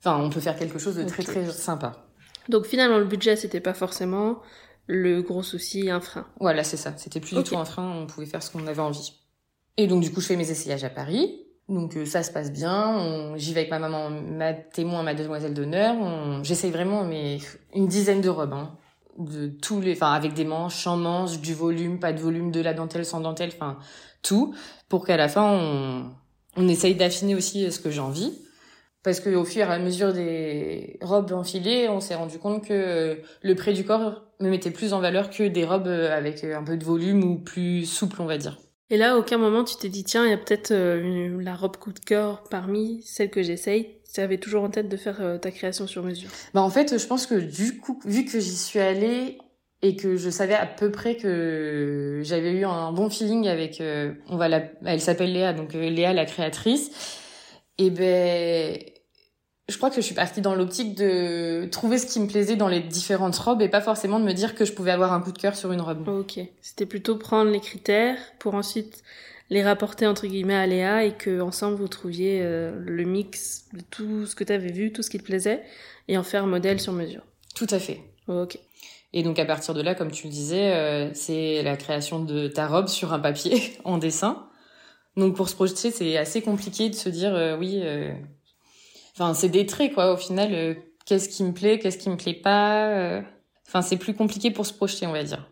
enfin, 0.00 0.20
on 0.22 0.30
peut 0.30 0.40
faire 0.40 0.56
quelque 0.56 0.78
chose 0.78 0.96
de 0.96 1.04
très 1.04 1.22
très 1.22 1.46
sympa. 1.50 2.06
Donc 2.48 2.66
finalement, 2.66 2.98
le 2.98 3.04
budget, 3.04 3.36
c'était 3.36 3.60
pas 3.60 3.74
forcément 3.74 4.40
le 4.86 5.22
gros 5.22 5.42
souci, 5.42 5.90
un 5.90 6.00
frein. 6.00 6.26
Voilà, 6.40 6.64
c'est 6.64 6.76
ça. 6.76 6.92
C'était 6.96 7.20
plus 7.20 7.36
du 7.36 7.42
tout 7.44 7.56
un 7.56 7.64
frein, 7.64 7.90
on 7.96 8.06
pouvait 8.06 8.26
faire 8.26 8.42
ce 8.42 8.50
qu'on 8.50 8.66
avait 8.66 8.80
envie. 8.80 9.12
Et 9.76 9.86
donc, 9.86 10.02
du 10.02 10.12
coup, 10.12 10.20
je 10.20 10.26
fais 10.26 10.36
mes 10.36 10.50
essayages 10.50 10.84
à 10.84 10.90
Paris. 10.90 11.38
Donc, 11.68 11.96
euh, 11.96 12.04
ça 12.04 12.22
se 12.22 12.30
passe 12.30 12.52
bien. 12.52 12.96
On- 12.98 13.36
J'y 13.36 13.54
vais 13.54 13.60
avec 13.60 13.70
ma 13.70 13.78
maman, 13.78 14.10
ma 14.10 14.52
témoin, 14.52 15.02
ma 15.02 15.14
demoiselle 15.14 15.54
d'honneur. 15.54 15.94
On... 15.98 16.42
J'essaye 16.42 16.70
vraiment, 16.70 17.04
mais 17.04 17.38
une 17.74 17.86
dizaine 17.86 18.20
de 18.20 18.28
robes, 18.28 18.52
hein. 18.52 18.76
De 19.18 19.46
tous 19.46 19.80
les, 19.80 19.92
enfin, 19.92 20.12
avec 20.12 20.32
des 20.34 20.44
manches, 20.44 20.82
sans 20.82 20.96
manches, 20.96 21.38
du 21.40 21.54
volume, 21.54 22.00
pas 22.00 22.12
de 22.12 22.20
volume, 22.20 22.50
de 22.50 22.60
la 22.60 22.72
dentelle, 22.74 23.04
sans 23.04 23.20
dentelle, 23.20 23.50
enfin, 23.54 23.78
tout. 24.22 24.54
Pour 24.88 25.06
qu'à 25.06 25.16
la 25.16 25.28
fin, 25.28 25.44
on, 25.52 26.10
on 26.56 26.68
essaye 26.68 26.94
d'affiner 26.94 27.34
aussi 27.34 27.70
ce 27.70 27.78
que 27.78 27.90
j'ai 27.90 28.00
envie. 28.00 28.32
Parce 29.02 29.20
que 29.20 29.34
au 29.34 29.44
fur 29.44 29.62
et 29.66 29.72
à 29.72 29.78
mesure 29.78 30.12
des 30.12 30.98
robes 31.02 31.32
enfilées, 31.32 31.88
on 31.88 32.00
s'est 32.00 32.14
rendu 32.14 32.38
compte 32.38 32.64
que 32.64 32.72
euh, 32.72 33.14
le 33.42 33.54
près 33.54 33.72
du 33.72 33.84
corps 33.84 34.22
me 34.42 34.50
mettait 34.50 34.70
plus 34.70 34.92
en 34.92 35.00
valeur 35.00 35.30
que 35.30 35.44
des 35.44 35.64
robes 35.64 35.86
euh, 35.86 36.16
avec 36.16 36.44
euh, 36.44 36.56
un 36.56 36.62
peu 36.62 36.76
de 36.76 36.84
volume 36.84 37.24
ou 37.24 37.38
plus 37.38 37.86
souple, 37.86 38.20
on 38.20 38.26
va 38.26 38.38
dire. 38.38 38.58
Et 38.92 38.98
là, 38.98 39.14
à 39.14 39.16
aucun 39.16 39.38
moment, 39.38 39.64
tu 39.64 39.74
t'es 39.76 39.88
dit, 39.88 40.04
tiens, 40.04 40.26
il 40.26 40.30
y 40.30 40.34
a 40.34 40.36
peut-être 40.36 40.70
euh, 40.70 41.40
la 41.40 41.54
robe 41.54 41.78
coup 41.78 41.94
de 41.94 41.98
cœur 41.98 42.44
parmi 42.50 43.02
celles 43.04 43.30
que 43.30 43.42
j'essaye. 43.42 43.88
Tu 44.12 44.20
avais 44.20 44.36
toujours 44.36 44.64
en 44.64 44.68
tête 44.68 44.90
de 44.90 44.98
faire 44.98 45.22
euh, 45.22 45.38
ta 45.38 45.50
création 45.50 45.86
sur 45.86 46.02
mesure. 46.02 46.28
Bah 46.52 46.60
en 46.60 46.68
fait, 46.68 46.98
je 46.98 47.06
pense 47.06 47.26
que 47.26 47.36
du 47.36 47.78
coup, 47.78 47.98
vu 48.04 48.26
que 48.26 48.38
j'y 48.38 48.54
suis 48.54 48.80
allée 48.80 49.38
et 49.80 49.96
que 49.96 50.16
je 50.16 50.28
savais 50.28 50.52
à 50.52 50.66
peu 50.66 50.90
près 50.90 51.16
que 51.16 52.20
j'avais 52.22 52.52
eu 52.52 52.66
un 52.66 52.92
bon 52.92 53.08
feeling 53.08 53.48
avec, 53.48 53.80
euh, 53.80 54.12
on 54.28 54.36
va 54.36 54.50
la, 54.50 54.62
elle 54.84 55.00
s'appelle 55.00 55.32
Léa, 55.32 55.54
donc 55.54 55.72
Léa 55.72 56.12
la 56.12 56.26
créatrice, 56.26 56.90
et 57.78 57.88
ben, 57.88 58.76
je 59.68 59.76
crois 59.76 59.90
que 59.90 59.96
je 59.96 60.00
suis 60.00 60.14
partie 60.14 60.40
dans 60.40 60.54
l'optique 60.54 60.96
de 60.96 61.68
trouver 61.70 61.98
ce 61.98 62.06
qui 62.06 62.18
me 62.20 62.26
plaisait 62.26 62.56
dans 62.56 62.68
les 62.68 62.80
différentes 62.80 63.36
robes 63.36 63.62
et 63.62 63.68
pas 63.68 63.80
forcément 63.80 64.18
de 64.18 64.24
me 64.24 64.32
dire 64.32 64.54
que 64.54 64.64
je 64.64 64.72
pouvais 64.72 64.90
avoir 64.90 65.12
un 65.12 65.20
coup 65.20 65.32
de 65.32 65.38
cœur 65.38 65.54
sur 65.54 65.72
une 65.72 65.80
robe. 65.80 66.08
Ok. 66.08 66.40
C'était 66.60 66.86
plutôt 66.86 67.16
prendre 67.16 67.50
les 67.50 67.60
critères 67.60 68.18
pour 68.38 68.54
ensuite 68.54 69.02
les 69.50 69.62
rapporter 69.62 70.06
entre 70.06 70.26
guillemets 70.26 70.56
à 70.56 70.66
Léa 70.66 71.04
et 71.04 71.12
que 71.12 71.40
ensemble 71.40 71.76
vous 71.76 71.88
trouviez 71.88 72.40
euh, 72.42 72.72
le 72.84 73.04
mix 73.04 73.66
de 73.72 73.82
tout 73.90 74.26
ce 74.26 74.34
que 74.34 74.44
tu 74.44 74.52
avais 74.52 74.72
vu, 74.72 74.92
tout 74.92 75.02
ce 75.02 75.10
qui 75.10 75.18
te 75.18 75.24
plaisait 75.24 75.62
et 76.08 76.18
en 76.18 76.22
faire 76.22 76.44
un 76.44 76.48
modèle 76.48 76.80
sur 76.80 76.92
mesure. 76.92 77.22
Tout 77.54 77.68
à 77.70 77.78
fait. 77.78 78.00
Ok. 78.26 78.58
Et 79.12 79.22
donc 79.22 79.38
à 79.38 79.44
partir 79.44 79.74
de 79.74 79.82
là, 79.82 79.94
comme 79.94 80.10
tu 80.10 80.26
le 80.26 80.32
disais, 80.32 80.72
euh, 80.72 81.10
c'est 81.14 81.62
la 81.62 81.76
création 81.76 82.24
de 82.24 82.48
ta 82.48 82.66
robe 82.66 82.88
sur 82.88 83.12
un 83.12 83.20
papier 83.20 83.76
en 83.84 83.98
dessin. 83.98 84.48
Donc 85.16 85.36
pour 85.36 85.48
se 85.48 85.54
projeter, 85.54 85.90
c'est 85.92 86.16
assez 86.16 86.42
compliqué 86.42 86.88
de 86.88 86.94
se 86.94 87.08
dire 87.08 87.34
euh, 87.34 87.56
oui. 87.56 87.80
Enfin, 89.14 89.34
c'est 89.34 89.48
des 89.48 89.66
traits 89.66 89.94
quoi. 89.94 90.12
Au 90.12 90.16
final, 90.16 90.54
euh, 90.54 90.74
qu'est-ce 91.06 91.28
qui 91.28 91.44
me 91.44 91.52
plaît, 91.52 91.78
qu'est-ce 91.78 91.98
qui 91.98 92.10
me 92.10 92.16
plaît 92.16 92.34
pas. 92.34 92.88
euh. 92.88 93.22
Enfin, 93.66 93.82
c'est 93.82 93.96
plus 93.96 94.14
compliqué 94.14 94.50
pour 94.50 94.66
se 94.66 94.72
projeter, 94.72 95.06
on 95.06 95.12
va 95.12 95.22
dire. 95.22 95.48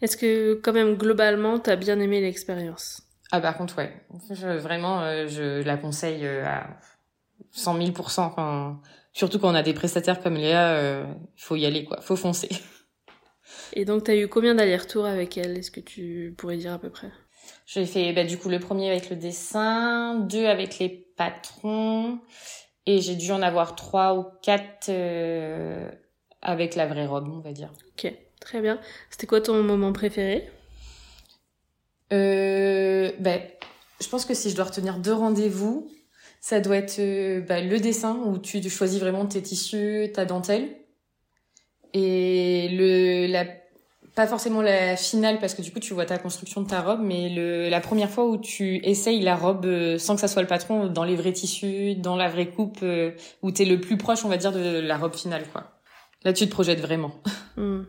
Est-ce 0.00 0.16
que 0.16 0.54
quand 0.62 0.72
même 0.72 0.96
globalement 0.96 1.58
t'as 1.58 1.76
bien 1.76 1.98
aimé 2.00 2.20
l'expérience? 2.20 3.02
Ah 3.30 3.40
par 3.40 3.56
contre, 3.56 3.76
ouais. 3.78 3.92
Je, 4.30 4.56
vraiment, 4.56 5.02
euh, 5.02 5.26
je 5.28 5.62
la 5.62 5.76
conseille 5.76 6.26
à 6.26 6.78
100 7.50 7.76
000 7.78 7.92
Enfin, 7.98 8.80
surtout 9.12 9.38
quand 9.38 9.50
on 9.50 9.54
a 9.54 9.62
des 9.62 9.74
prestataires 9.74 10.20
comme 10.20 10.34
Léa, 10.34 10.68
euh, 10.76 11.04
faut 11.36 11.56
y 11.56 11.66
aller 11.66 11.84
quoi. 11.84 12.00
Faut 12.00 12.16
foncer. 12.16 12.48
Et 13.72 13.84
donc 13.84 14.04
t'as 14.04 14.16
eu 14.16 14.28
combien 14.28 14.54
d'allers-retours 14.54 15.04
avec 15.04 15.36
elle? 15.36 15.58
Est-ce 15.58 15.70
que 15.70 15.80
tu 15.80 16.34
pourrais 16.36 16.56
dire 16.56 16.72
à 16.72 16.78
peu 16.78 16.90
près? 16.90 17.10
J'ai 17.66 17.86
fait 17.86 18.12
bah, 18.12 18.24
du 18.24 18.38
coup 18.38 18.48
le 18.48 18.60
premier 18.60 18.90
avec 18.90 19.10
le 19.10 19.16
dessin, 19.16 20.16
deux 20.16 20.46
avec 20.46 20.78
les 20.78 20.88
patrons, 21.16 22.18
et 22.88 23.02
j'ai 23.02 23.16
dû 23.16 23.30
en 23.32 23.42
avoir 23.42 23.76
trois 23.76 24.18
ou 24.18 24.24
quatre 24.40 24.88
euh, 24.88 25.90
avec 26.40 26.74
la 26.74 26.86
vraie 26.86 27.04
robe, 27.04 27.28
on 27.28 27.40
va 27.40 27.52
dire. 27.52 27.70
Ok, 27.90 28.10
très 28.40 28.62
bien. 28.62 28.80
C'était 29.10 29.26
quoi 29.26 29.42
ton 29.42 29.62
moment 29.62 29.92
préféré? 29.92 30.48
Euh, 32.14 33.12
bah, 33.20 33.36
je 34.00 34.08
pense 34.08 34.24
que 34.24 34.32
si 34.32 34.48
je 34.48 34.56
dois 34.56 34.64
retenir 34.64 35.00
deux 35.00 35.12
rendez-vous, 35.12 35.90
ça 36.40 36.60
doit 36.60 36.76
être 36.76 36.98
euh, 36.98 37.42
bah, 37.42 37.60
le 37.60 37.78
dessin 37.78 38.22
où 38.24 38.38
tu 38.38 38.66
choisis 38.70 38.98
vraiment 38.98 39.26
tes 39.26 39.42
tissus, 39.42 40.10
ta 40.14 40.24
dentelle, 40.24 40.74
et 41.92 42.68
le 42.70 43.30
la 43.30 43.44
pas 44.18 44.26
forcément 44.26 44.62
la 44.62 44.96
finale 44.96 45.38
parce 45.38 45.54
que 45.54 45.62
du 45.62 45.70
coup 45.70 45.78
tu 45.78 45.94
vois 45.94 46.04
ta 46.04 46.18
construction 46.18 46.60
de 46.60 46.66
ta 46.66 46.80
robe, 46.80 46.98
mais 47.00 47.28
le 47.28 47.68
la 47.68 47.78
première 47.78 48.10
fois 48.10 48.26
où 48.26 48.36
tu 48.36 48.84
essayes 48.84 49.20
la 49.20 49.36
robe 49.36 49.64
euh, 49.64 49.96
sans 49.96 50.16
que 50.16 50.20
ça 50.20 50.26
soit 50.26 50.42
le 50.42 50.48
patron 50.48 50.88
dans 50.88 51.04
les 51.04 51.14
vrais 51.14 51.32
tissus, 51.32 51.94
dans 51.94 52.16
la 52.16 52.28
vraie 52.28 52.48
coupe, 52.48 52.80
euh, 52.82 53.12
où 53.42 53.52
t'es 53.52 53.64
le 53.64 53.80
plus 53.80 53.96
proche, 53.96 54.24
on 54.24 54.28
va 54.28 54.36
dire, 54.36 54.50
de 54.50 54.80
la 54.80 54.96
robe 54.96 55.14
finale, 55.14 55.44
quoi. 55.52 55.70
Là, 56.24 56.32
tu 56.32 56.46
te 56.46 56.50
projettes 56.50 56.80
vraiment. 56.80 57.12
Hmm. 57.56 57.82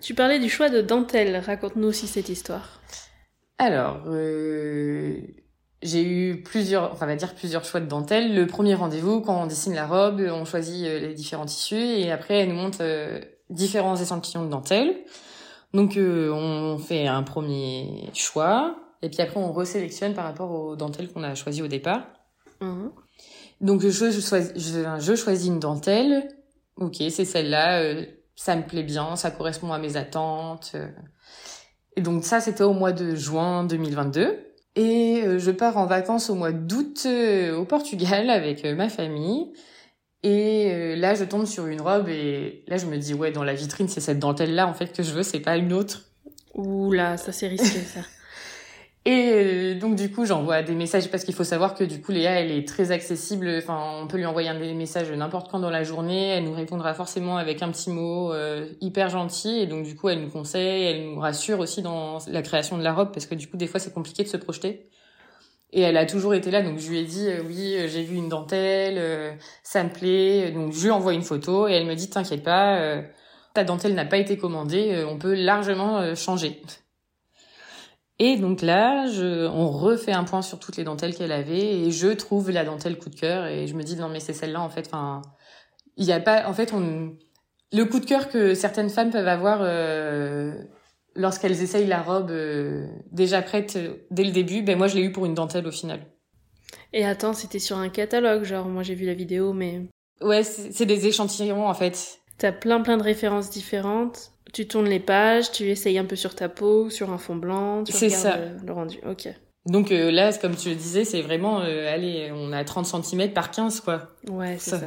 Tu 0.00 0.14
parlais 0.14 0.40
du 0.40 0.48
choix 0.48 0.68
de 0.68 0.80
dentelle. 0.80 1.36
Raconte-nous 1.36 1.86
aussi 1.86 2.08
cette 2.08 2.28
histoire. 2.28 2.80
Alors, 3.58 4.02
euh, 4.08 5.16
j'ai 5.80 6.02
eu 6.02 6.42
plusieurs, 6.42 6.92
enfin, 6.92 7.06
on 7.06 7.08
va 7.08 7.14
dire 7.14 7.36
plusieurs 7.36 7.64
choix 7.64 7.78
de 7.78 7.86
dentelle. 7.86 8.34
Le 8.34 8.48
premier 8.48 8.74
rendez-vous, 8.74 9.20
quand 9.20 9.44
on 9.44 9.46
dessine 9.46 9.74
la 9.74 9.86
robe, 9.86 10.20
on 10.32 10.44
choisit 10.44 10.86
euh, 10.86 10.98
les 10.98 11.14
différents 11.14 11.46
tissus 11.46 11.76
et 11.76 12.10
après, 12.10 12.38
elle 12.38 12.48
nous 12.48 12.56
montre 12.56 12.78
euh, 12.80 13.20
différents 13.50 13.96
échantillons 13.96 14.44
de 14.44 14.50
dentelle. 14.50 14.96
Donc, 15.74 15.96
euh, 15.96 16.30
on 16.32 16.78
fait 16.78 17.06
un 17.06 17.22
premier 17.22 18.10
choix 18.14 18.76
et 19.02 19.08
puis 19.08 19.20
après, 19.20 19.38
on 19.38 19.52
resélectionne 19.52 20.14
par 20.14 20.24
rapport 20.24 20.50
aux 20.50 20.76
dentelles 20.76 21.10
qu'on 21.12 21.22
a 21.22 21.34
choisies 21.34 21.62
au 21.62 21.68
départ. 21.68 22.02
Mhm. 22.60 22.90
Donc, 23.60 23.82
je, 23.82 24.10
je, 24.10 24.20
choisis, 24.20 24.52
je, 24.56 24.84
je 24.98 25.14
choisis 25.14 25.48
une 25.48 25.60
dentelle. 25.60 26.28
Ok, 26.76 26.96
c'est 27.10 27.24
celle-là. 27.24 27.80
euh, 27.82 28.04
ça 28.36 28.56
me 28.56 28.62
plaît 28.62 28.82
bien, 28.82 29.16
ça 29.16 29.30
correspond 29.30 29.72
à 29.72 29.78
mes 29.78 29.96
attentes. 29.96 30.72
euh. 30.74 30.88
Et 31.96 32.00
donc 32.00 32.24
ça, 32.24 32.40
c'était 32.40 32.62
au 32.62 32.72
mois 32.72 32.92
de 32.92 33.14
juin 33.14 33.64
2022. 33.64 34.46
Et 34.76 35.22
euh, 35.24 35.38
je 35.38 35.50
pars 35.50 35.76
en 35.76 35.84
vacances 35.86 36.30
au 36.30 36.34
mois 36.34 36.52
d'août 36.52 37.06
au 37.06 37.64
Portugal 37.64 38.30
avec 38.30 38.64
ma 38.64 38.88
famille. 38.88 39.52
Et 40.22 40.70
euh, 40.72 40.96
là, 40.96 41.14
je 41.14 41.24
tombe 41.24 41.46
sur 41.46 41.66
une 41.66 41.80
robe 41.80 42.08
et 42.08 42.64
là, 42.68 42.76
je 42.76 42.86
me 42.86 42.98
dis, 42.98 43.14
ouais, 43.14 43.32
dans 43.32 43.44
la 43.44 43.54
vitrine, 43.54 43.88
c'est 43.88 44.00
cette 44.00 44.18
dentelle-là, 44.18 44.66
en 44.66 44.74
fait, 44.74 44.94
que 44.94 45.02
je 45.02 45.12
veux, 45.12 45.22
c'est 45.22 45.40
pas 45.40 45.56
une 45.56 45.72
autre. 45.72 46.02
Ouh 46.54 46.92
là, 46.92 47.16
ça 47.16 47.32
c'est 47.32 47.48
risqué 47.48 47.80
ça. 47.80 48.00
Et 49.06 49.30
euh, 49.32 49.78
donc 49.78 49.96
du 49.96 50.12
coup, 50.12 50.26
j'envoie 50.26 50.62
des 50.62 50.74
messages 50.74 51.10
parce 51.10 51.24
qu'il 51.24 51.34
faut 51.34 51.44
savoir 51.44 51.74
que 51.74 51.84
du 51.84 52.02
coup, 52.02 52.12
Léa, 52.12 52.32
elle 52.32 52.50
est 52.50 52.68
très 52.68 52.90
accessible. 52.90 53.50
Enfin, 53.56 53.80
on 54.02 54.06
peut 54.06 54.18
lui 54.18 54.26
envoyer 54.26 54.50
un 54.50 54.58
des 54.58 54.74
messages 54.74 55.10
n'importe 55.10 55.50
quand 55.50 55.58
dans 55.58 55.70
la 55.70 55.84
journée. 55.84 56.28
Elle 56.28 56.44
nous 56.44 56.52
répondra 56.52 56.92
forcément 56.92 57.38
avec 57.38 57.62
un 57.62 57.70
petit 57.70 57.88
mot 57.88 58.30
euh, 58.34 58.68
hyper 58.82 59.08
gentil. 59.08 59.58
Et 59.58 59.66
donc 59.66 59.84
du 59.84 59.96
coup, 59.96 60.10
elle 60.10 60.20
nous 60.20 60.28
conseille, 60.28 60.84
elle 60.84 61.14
nous 61.14 61.18
rassure 61.18 61.60
aussi 61.60 61.80
dans 61.80 62.18
la 62.28 62.42
création 62.42 62.76
de 62.76 62.82
la 62.82 62.92
robe 62.92 63.10
parce 63.10 63.24
que 63.24 63.34
du 63.34 63.48
coup, 63.48 63.56
des 63.56 63.66
fois, 63.66 63.80
c'est 63.80 63.94
compliqué 63.94 64.22
de 64.22 64.28
se 64.28 64.36
projeter. 64.36 64.90
Et 65.72 65.82
elle 65.82 65.96
a 65.96 66.06
toujours 66.06 66.34
été 66.34 66.50
là, 66.50 66.62
donc 66.62 66.78
je 66.78 66.90
lui 66.90 66.98
ai 66.98 67.04
dit 67.04 67.28
euh, 67.28 67.42
oui, 67.46 67.76
euh, 67.76 67.86
j'ai 67.86 68.02
vu 68.02 68.16
une 68.16 68.28
dentelle, 68.28 68.96
euh, 68.98 69.32
ça 69.62 69.84
me 69.84 69.90
plaît. 69.90 70.50
Donc 70.50 70.72
je 70.72 70.84
lui 70.84 70.90
envoie 70.90 71.14
une 71.14 71.22
photo 71.22 71.68
et 71.68 71.72
elle 71.72 71.86
me 71.86 71.94
dit 71.94 72.10
t'inquiète 72.10 72.42
pas, 72.42 73.02
ta 73.54 73.64
dentelle 73.64 73.94
n'a 73.94 74.04
pas 74.04 74.16
été 74.16 74.36
commandée, 74.36 75.04
on 75.08 75.18
peut 75.18 75.34
largement 75.34 76.14
changer. 76.14 76.60
Et 78.18 78.36
donc 78.36 78.62
là, 78.62 79.06
je, 79.06 79.46
on 79.46 79.70
refait 79.70 80.12
un 80.12 80.24
point 80.24 80.42
sur 80.42 80.58
toutes 80.58 80.76
les 80.76 80.84
dentelles 80.84 81.14
qu'elle 81.14 81.32
avait 81.32 81.80
et 81.80 81.90
je 81.90 82.08
trouve 82.08 82.50
la 82.50 82.64
dentelle 82.64 82.98
coup 82.98 83.08
de 83.08 83.16
cœur 83.16 83.46
et 83.46 83.66
je 83.66 83.74
me 83.74 83.82
dis 83.82 83.96
non 83.96 84.08
mais 84.08 84.20
c'est 84.20 84.34
celle-là 84.34 84.60
en 84.60 84.70
fait. 84.70 84.88
Enfin, 84.88 85.22
il 85.96 86.04
y 86.04 86.12
a 86.12 86.20
pas, 86.20 86.48
en 86.48 86.52
fait, 86.52 86.72
on, 86.72 87.16
le 87.72 87.84
coup 87.84 88.00
de 88.00 88.06
cœur 88.06 88.28
que 88.28 88.54
certaines 88.54 88.90
femmes 88.90 89.10
peuvent 89.10 89.28
avoir, 89.28 89.60
lorsqu'elles 91.14 91.62
essayent 91.62 91.86
la 91.86 92.02
robe 92.02 92.30
euh, 92.30 92.86
déjà 93.12 93.42
prête 93.42 93.76
euh, 93.76 93.94
dès 94.10 94.24
le 94.24 94.30
début, 94.32 94.62
ben 94.62 94.76
moi 94.78 94.86
je 94.86 94.96
l'ai 94.96 95.02
eu 95.02 95.12
pour 95.12 95.26
une 95.26 95.34
dentelle 95.34 95.66
au 95.66 95.70
final. 95.72 96.00
Et 96.92 97.04
attends, 97.04 97.32
c'était 97.32 97.58
sur 97.58 97.76
un 97.78 97.88
catalogue, 97.88 98.44
genre 98.44 98.66
moi 98.66 98.82
j'ai 98.82 98.94
vu 98.94 99.06
la 99.06 99.14
vidéo, 99.14 99.52
mais 99.52 99.82
Ouais, 100.20 100.42
c'est 100.42 100.86
des 100.86 101.06
échantillons 101.06 101.66
en 101.66 101.74
fait. 101.74 102.18
t'as 102.38 102.52
plein 102.52 102.80
plein 102.82 102.96
de 102.96 103.02
références 103.02 103.50
différentes. 103.50 104.32
Tu 104.52 104.66
tournes 104.66 104.88
les 104.88 104.98
pages, 105.00 105.52
tu 105.52 105.68
essayes 105.70 105.98
un 105.98 106.04
peu 106.04 106.16
sur 106.16 106.34
ta 106.34 106.48
peau, 106.48 106.90
sur 106.90 107.10
un 107.10 107.18
fond 107.18 107.36
blanc, 107.36 107.84
tu 107.84 107.92
regardes 107.94 108.12
ça. 108.12 108.34
euh, 108.36 108.58
le 108.66 108.72
rendu. 108.72 108.98
Ok. 109.08 109.28
Donc 109.66 109.92
euh, 109.92 110.10
là, 110.10 110.32
comme 110.32 110.56
tu 110.56 110.70
le 110.70 110.74
disais, 110.74 111.04
c'est 111.04 111.22
vraiment, 111.22 111.58
allez, 111.58 112.30
on 112.34 112.50
a 112.52 112.64
30 112.64 112.86
cm 113.04 113.32
par 113.32 113.50
15 113.50 113.80
quoi. 113.80 114.08
Ouais, 114.28 114.56
c'est 114.58 114.70
Ça. 114.70 114.80
ça. 114.80 114.86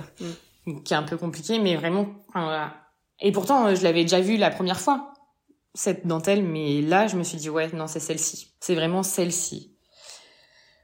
Mm. 0.66 0.84
Qui 0.84 0.94
est 0.94 0.98
un 0.98 1.04
peu 1.04 1.18
compliqué, 1.18 1.60
mais 1.60 1.76
vraiment. 1.76 2.08
voilà. 2.34 2.74
Et 3.22 3.32
pourtant, 3.32 3.74
je 3.74 3.84
l'avais 3.84 4.02
déjà 4.04 4.20
vu 4.20 4.36
la 4.38 4.50
première 4.50 4.80
fois 4.80 5.13
cette 5.74 6.06
dentelle, 6.08 6.44
mais 6.44 6.82
là, 6.82 7.08
je 7.08 7.16
me 7.18 7.24
suis 7.24 7.38
dit 7.38 7.50
ouais, 7.50 7.70
non, 7.74 7.88
c'est 7.88 8.00
celle-ci. 8.00 8.54
C'est 8.60 8.76
vraiment 8.76 9.04
celle-ci. 9.04 9.72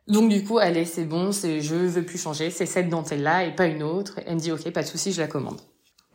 Donc 0.08 0.30
du 0.30 0.44
coup, 0.44 0.58
allez, 0.58 0.86
c'est 0.86 1.06
bon, 1.06 1.32
c'est 1.32 1.62
je 1.62 1.76
veux 1.76 2.04
plus 2.04 2.18
changer, 2.18 2.50
c'est 2.50 2.66
cette 2.66 2.90
dentelle 2.90 3.22
là 3.22 3.46
et 3.46 3.56
pas 3.56 3.68
une 3.68 3.84
autre. 3.84 4.20
Elle 4.26 4.36
me 4.36 4.40
dit 4.40 4.52
ok, 4.52 4.72
pas 4.72 4.82
de 4.82 4.88
souci, 4.88 5.12
je 5.12 5.22
la 5.22 5.28
commande. 5.28 5.60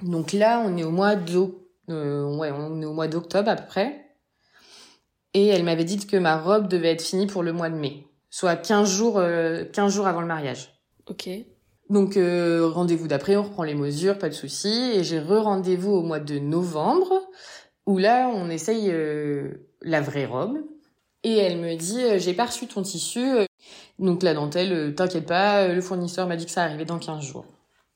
Donc 0.03 0.33
là, 0.33 0.61
on 0.67 0.77
est 0.77 0.83
au 0.83 0.91
mois 0.91 1.15
d'oc- 1.15 1.55
euh, 1.91 2.37
ouais, 2.37 2.51
on 2.51 2.83
est 2.83 2.87
au 2.87 2.93
mois 2.93 3.07
d'octobre 3.07 3.49
à 3.51 3.57
peu 3.57 3.67
près. 3.67 4.01
Et 5.33 5.47
elle 5.47 5.63
m'avait 5.65 5.85
dit 5.85 6.05
que 6.07 6.17
ma 6.17 6.37
robe 6.41 6.69
devait 6.69 6.91
être 6.93 7.03
finie 7.03 7.27
pour 7.27 7.43
le 7.45 7.53
mois 7.53 7.69
de 7.71 7.77
mai, 7.77 8.07
soit 8.31 8.57
15 8.57 8.89
jours, 8.91 9.19
euh, 9.19 9.65
15 9.65 9.93
jours 9.95 10.07
avant 10.09 10.21
le 10.21 10.27
mariage. 10.27 10.73
Ok. 11.09 11.29
Donc 11.91 12.17
euh, 12.17 12.69
rendez-vous 12.69 13.07
d'après, 13.09 13.37
on 13.37 13.43
reprend 13.45 13.63
les 13.63 13.75
mesures, 13.75 14.19
pas 14.19 14.29
de 14.29 14.35
souci. 14.35 14.93
Et 14.95 15.05
j'ai 15.05 15.21
re-rendez-vous 15.21 15.93
au 15.93 16.03
mois 16.03 16.21
de 16.21 16.39
novembre, 16.41 17.13
où 17.87 17.99
là, 17.99 18.29
on 18.33 18.51
essaye 18.51 18.91
euh, 18.91 19.69
la 19.83 20.01
vraie 20.01 20.27
robe. 20.27 20.59
Et 21.23 21.37
elle 21.37 21.59
me 21.59 21.75
dit, 21.77 22.03
euh, 22.03 22.19
j'ai 22.19 22.35
pas 22.35 22.47
reçu 22.47 22.67
ton 22.67 22.83
tissu, 22.83 23.21
euh, 23.21 23.47
donc 23.99 24.23
la 24.23 24.35
dentelle, 24.35 24.95
t'inquiète 24.95 25.27
pas, 25.27 25.69
le 25.69 25.81
fournisseur 25.81 26.27
m'a 26.27 26.37
dit 26.37 26.45
que 26.45 26.51
ça 26.51 26.65
arrivait 26.65 26.85
dans 26.85 26.99
15 26.99 27.23
jours. 27.25 27.47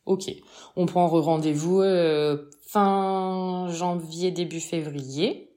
Ok, 0.07 0.30
on 0.76 0.87
prend 0.87 1.07
re-rendez-vous 1.09 1.83
euh, 1.83 2.49
fin 2.66 3.68
janvier, 3.71 4.30
début 4.30 4.61
février. 4.61 5.50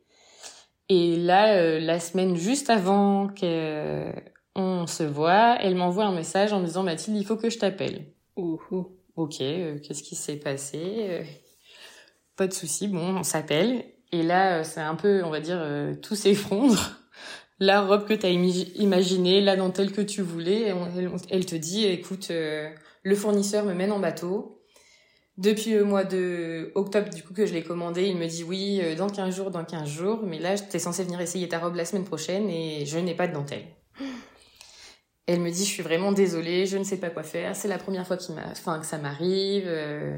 Et 0.89 1.15
là, 1.15 1.55
euh, 1.55 1.79
la 1.79 2.01
semaine 2.01 2.35
juste 2.35 2.69
avant 2.69 3.29
que 3.29 4.11
on 4.55 4.85
se 4.87 5.03
voit, 5.03 5.55
elle 5.61 5.75
m'envoie 5.75 6.03
un 6.03 6.13
message 6.13 6.51
en 6.51 6.59
me 6.59 6.65
disant 6.65 6.83
Mathilde, 6.83 7.15
il 7.15 7.25
faut 7.25 7.37
que 7.37 7.49
je 7.49 7.57
t'appelle. 7.57 8.13
Ouh, 8.35 8.59
ouh. 8.71 8.87
Ok, 9.15 9.39
euh, 9.39 9.79
qu'est-ce 9.79 10.03
qui 10.03 10.15
s'est 10.15 10.35
passé 10.37 10.81
Euh, 11.09 11.23
Pas 12.35 12.47
de 12.47 12.53
souci, 12.53 12.89
bon, 12.89 13.15
on 13.17 13.23
s'appelle. 13.23 13.85
Et 14.11 14.23
là, 14.23 14.59
euh, 14.59 14.63
c'est 14.63 14.81
un 14.81 14.95
peu, 14.95 15.23
on 15.23 15.29
va 15.29 15.39
dire, 15.39 15.59
euh, 15.61 15.95
tout 15.95 16.15
s'effondre. 16.15 16.77
La 17.59 17.81
robe 17.81 18.07
que 18.07 18.13
tu 18.15 18.25
as 18.25 18.29
imaginée, 18.31 19.39
la 19.39 19.55
dentelle 19.55 19.91
que 19.91 20.01
tu 20.01 20.23
voulais, 20.23 20.69
et 20.69 20.73
on- 20.73 20.87
elle, 20.97 21.11
elle 21.29 21.45
te 21.45 21.53
dit, 21.55 21.85
écoute, 21.85 22.29
euh, 22.31 22.67
le 23.03 23.15
fournisseur 23.15 23.63
me 23.65 23.75
mène 23.75 23.91
en 23.91 23.99
bateau. 23.99 24.63
Depuis 25.37 25.73
le 25.73 25.83
mois 25.83 26.03
de 26.03 26.71
octobre, 26.73 27.09
du 27.09 27.21
coup, 27.21 27.33
que 27.35 27.45
je 27.45 27.53
l'ai 27.53 27.61
commandé, 27.63 28.05
il 28.07 28.17
me 28.17 28.25
dit 28.25 28.43
oui, 28.43 28.79
euh, 28.83 28.95
dans 28.95 29.09
15 29.09 29.35
jours, 29.35 29.51
dans 29.51 29.63
15 29.63 29.87
jours. 29.87 30.21
Mais 30.23 30.39
là, 30.39 30.57
t'es 30.57 30.79
censé 30.79 31.03
venir 31.03 31.21
essayer 31.21 31.47
ta 31.47 31.59
robe 31.59 31.75
la 31.75 31.85
semaine 31.85 32.03
prochaine 32.03 32.49
et 32.49 32.85
je 32.87 32.97
n'ai 32.97 33.13
pas 33.13 33.27
de 33.27 33.33
dentelle. 33.33 33.65
Elle 35.27 35.39
me 35.39 35.51
dit, 35.51 35.63
je 35.63 35.69
suis 35.69 35.83
vraiment 35.83 36.11
désolée, 36.11 36.65
je 36.65 36.77
ne 36.77 36.83
sais 36.83 36.97
pas 36.97 37.09
quoi 37.11 37.23
faire. 37.23 37.55
C'est 37.55 37.67
la 37.67 37.77
première 37.77 38.05
fois 38.07 38.17
qu'il 38.17 38.33
m'a, 38.35 38.47
enfin, 38.51 38.79
que 38.79 38.85
ça 38.87 38.97
m'arrive. 38.97 39.65
euh. 39.67 40.17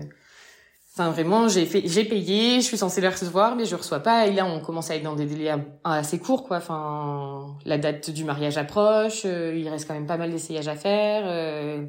Enfin, 0.96 1.10
vraiment, 1.10 1.48
j'ai 1.48 1.66
fait, 1.66 1.82
j'ai 1.88 2.06
payé, 2.06 2.58
je 2.62 2.66
suis 2.66 2.78
censée 2.78 3.02
la 3.02 3.10
recevoir, 3.10 3.56
mais 3.56 3.66
je 3.66 3.76
reçois 3.76 4.02
pas. 4.02 4.28
Et 4.28 4.32
là, 4.32 4.46
on 4.46 4.60
commence 4.60 4.92
à 4.92 4.96
être 4.96 5.02
dans 5.04 5.16
des 5.16 5.26
délais 5.26 5.52
assez 5.84 6.20
courts, 6.20 6.44
quoi. 6.44 6.58
Enfin, 6.58 7.58
la 7.66 7.80
date 7.80 8.12
du 8.12 8.24
mariage 8.24 8.58
approche, 8.58 9.24
euh, 9.26 9.56
il 9.58 9.68
reste 9.70 9.88
quand 9.88 9.96
même 9.96 10.06
pas 10.06 10.18
mal 10.18 10.30
d'essayages 10.32 10.68
à 10.68 10.76
faire. 10.76 11.24
euh. 11.26 11.86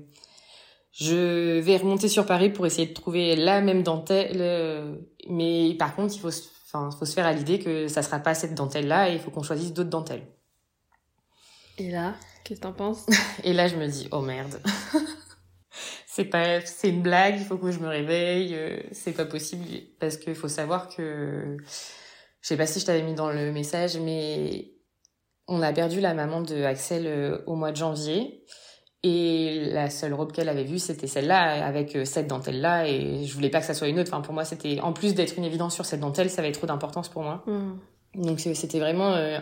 Je 0.92 1.58
vais 1.58 1.76
remonter 1.76 2.08
sur 2.08 2.24
Paris 2.24 2.48
pour 2.50 2.66
essayer 2.66 2.86
de 2.86 2.94
trouver 2.94 3.34
la 3.36 3.60
même 3.60 3.82
dentelle, 3.82 4.36
euh, 4.40 4.94
mais 5.28 5.74
par 5.78 5.94
contre, 5.96 6.14
il 6.14 6.20
faut, 6.20 6.30
se- 6.30 6.44
enfin, 6.66 6.88
faut 6.96 7.04
se 7.04 7.12
faire 7.14 7.26
à 7.26 7.32
l'idée 7.32 7.58
que 7.58 7.88
ça 7.88 8.00
sera 8.00 8.20
pas 8.20 8.32
cette 8.34 8.54
dentelle-là 8.54 9.10
et 9.10 9.14
il 9.14 9.18
faut 9.18 9.30
qu'on 9.32 9.42
choisisse 9.42 9.72
d'autres 9.74 9.90
dentelles. 9.90 10.26
Et 11.78 11.90
là, 11.90 12.14
qu'est-ce 12.44 12.60
que 12.60 12.64
t'en 12.64 12.72
penses? 12.72 13.04
Et 13.42 13.52
là, 13.52 13.66
je 13.68 13.74
me 13.76 13.86
dis, 13.88 14.08
oh 14.12 14.20
merde. 14.20 14.60
C'est 16.14 16.26
pas, 16.26 16.60
c'est 16.60 16.90
une 16.90 17.02
blague, 17.02 17.40
il 17.40 17.44
faut 17.44 17.56
que 17.56 17.72
je 17.72 17.80
me 17.80 17.88
réveille, 17.88 18.54
euh, 18.54 18.78
c'est 18.92 19.10
pas 19.10 19.24
possible, 19.24 19.64
parce 19.98 20.16
qu'il 20.16 20.36
faut 20.36 20.46
savoir 20.46 20.88
que, 20.88 21.56
je 22.40 22.48
sais 22.48 22.56
pas 22.56 22.66
si 22.66 22.78
je 22.78 22.86
t'avais 22.86 23.02
mis 23.02 23.14
dans 23.14 23.30
le 23.30 23.50
message, 23.50 23.96
mais 23.96 24.74
on 25.48 25.60
a 25.60 25.72
perdu 25.72 26.00
la 26.00 26.14
maman 26.14 26.40
de 26.40 26.62
Axel 26.62 27.08
euh, 27.08 27.38
au 27.46 27.56
mois 27.56 27.72
de 27.72 27.76
janvier. 27.76 28.44
Et 29.02 29.66
la 29.72 29.90
seule 29.90 30.14
robe 30.14 30.30
qu'elle 30.30 30.48
avait 30.48 30.62
vue, 30.62 30.78
c'était 30.78 31.08
celle-là, 31.08 31.66
avec 31.66 31.96
euh, 31.96 32.04
cette 32.04 32.28
dentelle-là, 32.28 32.86
et 32.88 33.24
je 33.24 33.34
voulais 33.34 33.50
pas 33.50 33.58
que 33.58 33.66
ça 33.66 33.74
soit 33.74 33.88
une 33.88 33.98
autre. 33.98 34.12
Enfin, 34.12 34.22
pour 34.22 34.34
moi, 34.34 34.44
c'était, 34.44 34.78
en 34.80 34.92
plus 34.92 35.14
d'être 35.14 35.36
une 35.36 35.44
évidence 35.44 35.74
sur 35.74 35.84
cette 35.84 36.00
dentelle, 36.00 36.30
ça 36.30 36.42
avait 36.42 36.52
trop 36.52 36.68
d'importance 36.68 37.08
pour 37.08 37.22
moi. 37.22 37.42
Hmm. 37.46 37.72
Donc 38.14 38.38
c'était 38.38 38.78
vraiment 38.78 39.14
euh, 39.14 39.40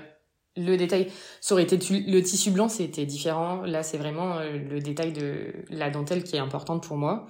le 0.57 0.77
détail. 0.77 1.09
Ça 1.41 1.55
aurait 1.55 1.65
été 1.65 1.77
le 1.77 2.21
tissu 2.21 2.51
blanc, 2.51 2.69
c'était 2.69 3.07
différent. 3.07 3.63
Là, 3.63 3.83
c'est 3.83 3.99
vraiment 3.99 4.39
euh, 4.39 4.59
le 4.59 4.81
détail 4.81 5.13
de 5.13 5.53
la 5.71 5.91
dentelle 5.91 6.25
qui 6.25 6.37
est 6.37 6.41
importante 6.41 6.87
pour 6.87 6.97
moi. 6.97 7.27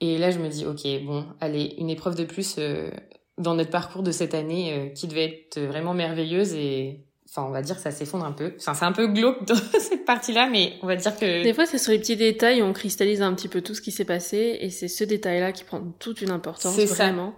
Et 0.00 0.18
là, 0.18 0.30
je 0.30 0.38
me 0.38 0.48
dis, 0.48 0.64
ok, 0.64 0.82
bon, 1.04 1.26
allez, 1.40 1.74
une 1.78 1.90
épreuve 1.90 2.14
de 2.14 2.24
plus 2.24 2.56
euh, 2.58 2.90
dans 3.36 3.54
notre 3.54 3.70
parcours 3.70 4.02
de 4.02 4.12
cette 4.12 4.34
année 4.34 4.72
euh, 4.72 4.88
qui 4.90 5.08
devait 5.08 5.24
être 5.24 5.60
vraiment 5.60 5.94
merveilleuse 5.94 6.54
et 6.54 7.04
enfin, 7.28 7.44
on 7.46 7.50
va 7.50 7.62
dire 7.62 7.76
que 7.76 7.82
ça 7.82 7.90
s'effondre 7.90 8.24
un 8.24 8.32
peu. 8.32 8.54
Enfin, 8.58 8.74
c'est 8.74 8.84
un 8.84 8.92
peu 8.92 9.06
glauque 9.08 9.44
dans 9.44 9.54
cette 9.80 10.04
partie-là, 10.04 10.48
mais 10.50 10.74
on 10.82 10.86
va 10.86 10.96
dire 10.96 11.16
que 11.16 11.42
Des 11.42 11.52
fois, 11.52 11.66
c'est 11.66 11.78
sur 11.78 11.92
les 11.92 11.98
petits 11.98 12.16
détails 12.16 12.62
où 12.62 12.64
on 12.64 12.72
cristallise 12.72 13.22
un 13.22 13.34
petit 13.34 13.48
peu 13.48 13.60
tout 13.60 13.74
ce 13.74 13.80
qui 13.80 13.90
s'est 13.90 14.04
passé, 14.04 14.58
et 14.60 14.70
c'est 14.70 14.88
ce 14.88 15.04
détail-là 15.04 15.52
qui 15.52 15.64
prend 15.64 15.82
toute 15.98 16.22
une 16.22 16.30
importance, 16.30 16.74
C'est 16.74 16.86
ça. 16.86 17.06
vraiment. 17.06 17.34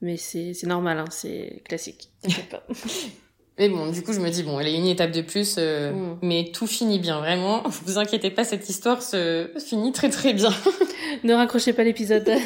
Mais 0.00 0.16
c'est 0.16 0.54
normal, 0.64 0.98
hein, 0.98 1.04
c'est 1.10 1.62
classique. 1.68 2.10
Pas. 2.50 2.64
Mais 3.60 3.68
bon, 3.68 3.90
du 3.92 4.02
coup, 4.02 4.14
je 4.14 4.20
me 4.20 4.30
dis, 4.30 4.42
bon, 4.42 4.58
elle 4.58 4.68
est 4.68 4.74
une 4.74 4.86
étape 4.86 5.10
de 5.12 5.20
plus, 5.20 5.56
euh, 5.58 5.92
Mm. 5.92 6.16
mais 6.22 6.50
tout 6.52 6.66
finit 6.66 6.98
bien, 6.98 7.18
vraiment. 7.18 7.62
Vous 7.84 7.98
inquiétez 7.98 8.30
pas, 8.30 8.42
cette 8.42 8.68
histoire 8.70 9.02
se 9.02 9.50
finit 9.64 9.92
très 9.92 10.08
très 10.08 10.32
bien. 10.32 10.48
ne 11.24 11.34
raccrochez 11.34 11.74
pas 11.74 11.84
l'épisode. 11.84 12.28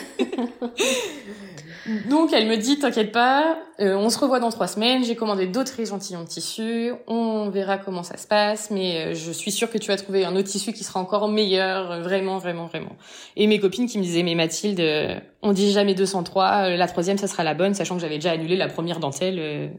Donc 2.08 2.32
elle 2.32 2.48
me 2.48 2.56
dit 2.56 2.78
t'inquiète 2.78 3.12
pas, 3.12 3.58
euh, 3.78 3.94
on 3.94 4.08
se 4.08 4.18
revoit 4.18 4.40
dans 4.40 4.50
trois 4.50 4.66
semaines. 4.68 5.04
J'ai 5.04 5.16
commandé 5.16 5.46
d'autres 5.46 5.78
échantillons 5.78 6.22
de 6.22 6.26
tissu, 6.26 6.92
on 7.06 7.50
verra 7.50 7.76
comment 7.76 8.02
ça 8.02 8.16
se 8.16 8.26
passe, 8.26 8.70
mais 8.70 8.96
euh, 9.08 9.14
je 9.14 9.30
suis 9.30 9.52
sûre 9.52 9.70
que 9.70 9.76
tu 9.76 9.88
vas 9.88 9.96
trouver 9.98 10.24
un 10.24 10.34
autre 10.34 10.48
tissu 10.48 10.72
qui 10.72 10.82
sera 10.82 10.98
encore 10.98 11.28
meilleur, 11.28 11.90
euh, 11.92 12.00
vraiment, 12.00 12.38
vraiment, 12.38 12.66
vraiment. 12.66 12.96
Et 13.36 13.46
mes 13.46 13.60
copines 13.60 13.86
qui 13.86 13.98
me 13.98 14.02
disaient 14.02 14.22
mais 14.22 14.34
Mathilde, 14.34 14.80
euh, 14.80 15.20
on 15.42 15.52
dit 15.52 15.72
jamais 15.72 15.94
203, 15.94 16.70
euh, 16.70 16.76
la 16.76 16.88
troisième 16.88 17.18
ça 17.18 17.28
sera 17.28 17.44
la 17.44 17.52
bonne, 17.52 17.74
sachant 17.74 17.96
que 17.96 18.00
j'avais 18.00 18.16
déjà 18.16 18.30
annulé 18.30 18.56
la 18.56 18.68
première 18.68 18.98
dentelle. 18.98 19.70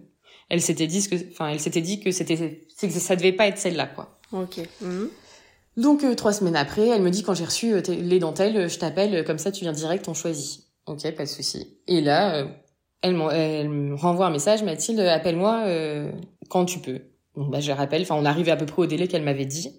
Elle 0.49 0.61
s'était 0.61 0.87
dit 0.87 1.07
que, 1.07 1.15
enfin 1.31 1.49
elle 1.49 1.59
s'était 1.59 1.81
dit 1.81 1.99
que 1.99 2.11
c'était, 2.11 2.67
c'est 2.75 2.87
que 2.87 2.93
ça 2.93 3.15
devait 3.15 3.33
pas 3.33 3.47
être 3.47 3.57
celle-là 3.57 3.87
quoi. 3.87 4.19
ok. 4.31 4.59
Mhm. 4.81 5.09
Donc 5.77 6.03
euh, 6.03 6.15
trois 6.15 6.31
semaines 6.31 6.55
après, 6.55 6.87
elle 6.87 7.01
me 7.01 7.09
dit 7.09 7.23
quand 7.23 7.33
j'ai 7.33 7.43
reçu 7.45 7.73
euh, 7.73 7.81
les 7.87 8.19
dentelles, 8.19 8.55
euh, 8.55 8.67
je 8.69 8.79
t'appelle, 8.79 9.13
euh, 9.13 9.23
comme 9.23 9.37
ça 9.37 9.51
tu 9.51 9.61
viens 9.61 9.73
direct, 9.73 10.07
on 10.07 10.13
choisit. 10.13 10.63
Ok, 10.85 11.01
pas 11.15 11.23
de 11.23 11.29
souci. 11.29 11.79
Et 11.87 11.99
là, 11.99 12.35
euh, 12.35 12.47
elle, 13.01 13.13
me 13.69 13.93
renvoie 13.95 14.27
un 14.27 14.31
message, 14.31 14.63
Mathilde, 14.63 14.99
appelle-moi 14.99 15.63
euh, 15.65 16.11
quand 16.49 16.65
tu 16.65 16.79
peux. 16.79 17.01
Donc 17.35 17.51
bah 17.51 17.59
je 17.59 17.71
rappelle, 17.71 18.03
enfin 18.03 18.15
on 18.15 18.23
arrivait 18.25 18.51
à 18.51 18.55
peu 18.55 18.65
près 18.65 18.83
au 18.83 18.85
délai 18.85 19.07
qu'elle 19.07 19.23
m'avait 19.23 19.45
dit. 19.45 19.77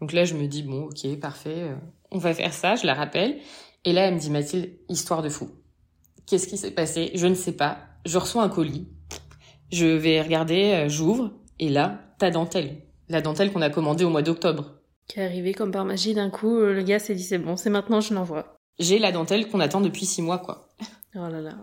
Donc 0.00 0.12
là 0.12 0.24
je 0.24 0.34
me 0.34 0.46
dis 0.46 0.62
bon 0.62 0.84
ok 0.84 1.18
parfait, 1.18 1.62
euh, 1.62 1.74
on 2.10 2.18
va 2.18 2.34
faire 2.34 2.52
ça, 2.52 2.76
je 2.76 2.86
la 2.86 2.94
rappelle. 2.94 3.38
Et 3.84 3.92
là 3.92 4.02
elle 4.06 4.14
me 4.14 4.20
dit 4.20 4.30
Mathilde, 4.30 4.70
histoire 4.90 5.22
de 5.22 5.28
fou. 5.30 5.48
Qu'est-ce 6.26 6.46
qui 6.46 6.58
s'est 6.58 6.72
passé? 6.72 7.10
Je 7.14 7.26
ne 7.26 7.34
sais 7.34 7.52
pas. 7.52 7.78
Je 8.04 8.18
reçois 8.18 8.42
un 8.42 8.50
colis. 8.50 8.86
Je 9.70 9.86
vais 9.86 10.20
regarder, 10.22 10.72
euh, 10.72 10.88
j'ouvre 10.88 11.32
et 11.58 11.68
là 11.68 12.00
ta 12.18 12.30
dentelle, 12.30 12.82
la 13.08 13.20
dentelle 13.20 13.52
qu'on 13.52 13.62
a 13.62 13.70
commandée 13.70 14.04
au 14.04 14.10
mois 14.10 14.22
d'octobre. 14.22 14.74
Qui 15.06 15.20
est 15.20 15.24
arrivé 15.24 15.52
comme 15.54 15.70
par 15.72 15.84
magie 15.84 16.14
d'un 16.14 16.30
coup, 16.30 16.56
euh, 16.58 16.72
le 16.74 16.82
gars 16.82 16.98
s'est 16.98 17.14
dit 17.14 17.22
c'est 17.22 17.38
bon, 17.38 17.56
c'est 17.56 17.70
maintenant, 17.70 18.00
je 18.00 18.14
l'envoie. 18.14 18.56
j'ai 18.78 18.98
la 18.98 19.12
dentelle 19.12 19.48
qu'on 19.48 19.60
attend 19.60 19.80
depuis 19.80 20.06
six 20.06 20.22
mois, 20.22 20.38
quoi. 20.38 20.68
Oh 21.14 21.28
là 21.28 21.40
là. 21.40 21.54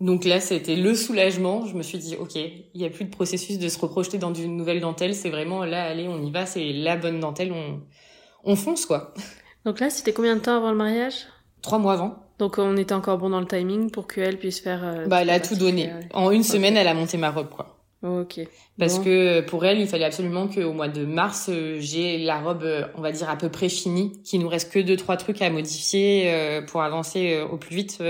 Donc 0.00 0.24
là, 0.24 0.40
c'était 0.40 0.76
le 0.76 0.94
soulagement. 0.94 1.64
Je 1.66 1.76
me 1.76 1.82
suis 1.82 1.98
dit, 1.98 2.16
ok, 2.16 2.34
il 2.34 2.80
y 2.80 2.84
a 2.84 2.90
plus 2.90 3.04
de 3.04 3.10
processus 3.10 3.58
de 3.58 3.68
se 3.68 3.78
reprojeter 3.78 4.18
dans 4.18 4.34
une 4.34 4.56
nouvelle 4.56 4.80
dentelle. 4.80 5.14
C'est 5.14 5.30
vraiment 5.30 5.64
là, 5.64 5.84
allez, 5.84 6.08
on 6.08 6.20
y 6.22 6.30
va. 6.32 6.44
C'est 6.44 6.72
la 6.72 6.96
bonne 6.96 7.20
dentelle. 7.20 7.52
On, 7.52 7.80
on 8.44 8.56
fonce, 8.56 8.84
quoi. 8.84 9.14
Donc 9.64 9.78
là, 9.78 9.90
c'était 9.90 10.12
combien 10.12 10.34
de 10.34 10.40
temps 10.40 10.56
avant 10.56 10.72
le 10.72 10.76
mariage? 10.76 11.26
Trois 11.62 11.78
mois 11.78 11.92
avant. 11.92 12.16
Donc 12.42 12.58
on 12.58 12.76
était 12.76 12.92
encore 12.92 13.18
bon 13.18 13.30
dans 13.30 13.38
le 13.38 13.46
timing 13.46 13.92
pour 13.92 14.08
qu'elle 14.08 14.36
puisse 14.36 14.58
faire. 14.58 14.82
euh, 14.84 15.06
Bah, 15.06 15.22
elle 15.22 15.30
a 15.30 15.38
tout 15.38 15.54
donné. 15.54 15.92
En 16.12 16.32
une 16.32 16.42
semaine, 16.42 16.76
elle 16.76 16.88
a 16.88 16.92
monté 16.94 17.16
ma 17.16 17.30
robe, 17.30 17.50
quoi. 17.50 17.78
Ok. 18.02 18.40
Parce 18.80 18.98
Bon. 18.98 19.04
que 19.04 19.40
pour 19.42 19.64
elle, 19.64 19.78
il 19.78 19.86
fallait 19.86 20.06
absolument 20.06 20.48
qu'au 20.48 20.72
mois 20.72 20.88
de 20.88 21.04
mars, 21.04 21.48
euh, 21.48 21.76
j'ai 21.78 22.18
la 22.18 22.40
robe, 22.40 22.64
euh, 22.64 22.82
on 22.96 23.00
va 23.00 23.12
dire, 23.12 23.30
à 23.30 23.36
peu 23.36 23.48
près 23.48 23.68
finie, 23.68 24.20
qu'il 24.24 24.40
nous 24.40 24.48
reste 24.48 24.72
que 24.72 24.80
deux, 24.80 24.96
trois 24.96 25.16
trucs 25.16 25.40
à 25.40 25.50
modifier 25.50 26.34
pour 26.66 26.82
avancer 26.82 27.40
au 27.48 27.58
plus 27.58 27.76
vite, 27.76 28.02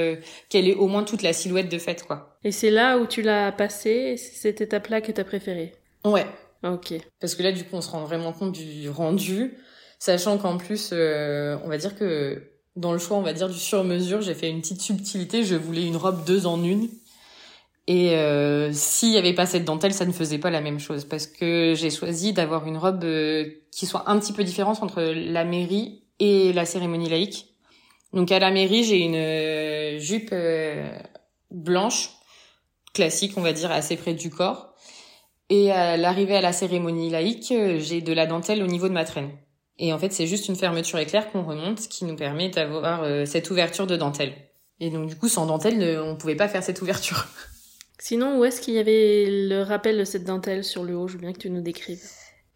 qu'elle 0.49 0.66
ait 0.66 0.75
au 0.77 0.87
moins 0.87 1.05
toute 1.05 1.21
la 1.21 1.35
silhouette 1.35 1.68
de 1.71 1.77
fête, 1.77 2.05
quoi. 2.07 2.38
Et 2.42 2.53
c'est 2.53 2.71
là 2.71 2.97
où 2.97 3.07
tu 3.07 3.21
l'as 3.21 3.53
passé, 3.53 3.90
et 3.90 4.16
c'est 4.16 4.35
cette 4.35 4.62
étape-là 4.62 5.03
que 5.03 5.12
t'as 5.12 5.25
préférée? 5.25 5.73
Ouais. 6.07 6.25
Ok. 6.64 6.95
Parce 7.21 7.35
que 7.35 7.42
là, 7.42 7.53
du 7.53 7.64
coup, 7.64 7.75
on 7.77 7.83
se 7.83 7.90
rend 7.90 8.05
vraiment 8.05 8.33
compte 8.33 8.53
du 8.53 8.88
rendu, 8.88 9.59
sachant 9.99 10.38
qu'en 10.38 10.57
plus, 10.57 10.88
euh, 10.95 11.59
on 11.64 11.68
va 11.68 11.77
dire 11.77 11.95
que 11.99 12.42
dans 12.77 12.93
le 12.93 12.99
choix, 12.99 13.17
on 13.17 13.23
va 13.23 13.33
dire, 13.33 13.49
du 13.49 13.59
sur-mesure, 13.59 14.23
j'ai 14.23 14.35
fait 14.35 14.49
une 14.49 14.61
petite 14.61 14.81
subtilité, 14.81 15.45
je 15.45 15.57
voulais 15.57 15.87
une 15.87 15.97
robe 15.97 16.25
deux 16.25 16.47
en 16.47 16.63
une. 16.63 16.89
Et 17.89 18.11
euh, 18.17 18.73
s'il 18.73 19.11
y 19.11 19.19
avait 19.19 19.35
pas 19.35 19.45
cette 19.45 19.65
dentelle, 19.65 19.93
ça 19.93 20.07
ne 20.07 20.13
faisait 20.13 20.39
pas 20.39 20.51
la 20.51 20.61
même 20.61 20.79
chose 20.79 21.05
parce 21.05 21.27
que 21.27 21.75
j'ai 21.77 21.91
choisi 21.91 22.33
d'avoir 22.33 22.67
une 22.67 22.77
robe 22.77 23.03
euh, 23.05 23.51
qui 23.73 23.87
soit 23.87 24.09
un 24.09 24.19
petit 24.21 24.33
peu 24.33 24.45
différente 24.45 24.83
entre 24.83 25.03
la 25.03 25.45
mairie 25.45 26.05
et 26.21 26.53
la 26.53 26.65
cérémonie 26.65 27.09
laïque. 27.09 27.49
Donc 28.13 28.31
à 28.31 28.39
la 28.39 28.51
mairie, 28.51 28.85
j'ai 28.85 28.99
une 28.99 29.17
euh, 29.17 29.99
jupe 29.99 30.31
euh, 30.33 30.97
blanche 31.51 32.11
classique, 32.95 33.33
on 33.37 33.43
va 33.43 33.53
dire, 33.53 33.73
assez 33.73 33.97
près 33.97 34.15
du 34.15 34.31
corps. 34.31 34.75
Et 35.51 35.73
à 35.73 35.97
l'arrivée 35.97 36.37
à 36.37 36.41
la 36.41 36.53
cérémonie 36.53 37.11
laïque, 37.11 37.53
j'ai 37.79 38.01
de 38.01 38.13
la 38.13 38.27
dentelle 38.27 38.63
au 38.63 38.67
niveau 38.67 38.89
de 38.89 38.95
ma 38.95 39.05
traîne. 39.05 39.31
Et 39.79 39.93
en 39.93 39.99
fait, 39.99 40.13
c'est 40.13 40.27
juste 40.27 40.49
une 40.49 40.57
fermeture 40.57 40.99
éclair 40.99 41.31
qu'on 41.31 41.43
remonte 41.43 41.89
qui 41.89 42.05
nous 42.05 42.17
permet 42.17 42.51
d'avoir 42.51 43.03
euh, 43.03 43.25
cette 43.25 43.51
ouverture 43.51 43.87
de 43.87 43.97
dentelle. 43.97 44.35
Et 44.81 44.91
donc 44.91 45.09
du 45.09 45.17
coup, 45.17 45.29
sans 45.29 45.47
dentelle, 45.47 46.01
on 46.01 46.17
pouvait 46.17 46.37
pas 46.37 46.49
faire 46.49 46.63
cette 46.63 46.83
ouverture. 46.83 47.27
Sinon, 47.99 48.39
où 48.39 48.45
est-ce 48.45 48.61
qu'il 48.61 48.75
y 48.75 48.79
avait 48.79 49.27
le 49.29 49.63
rappel 49.63 49.97
de 49.97 50.05
cette 50.05 50.25
dentelle 50.25 50.65
sur 50.65 50.83
le 50.83 50.97
haut? 50.97 51.07
Je 51.07 51.13
veux 51.13 51.21
bien 51.21 51.33
que 51.33 51.39
tu 51.39 51.51
nous 51.51 51.61
décrives. 51.61 52.03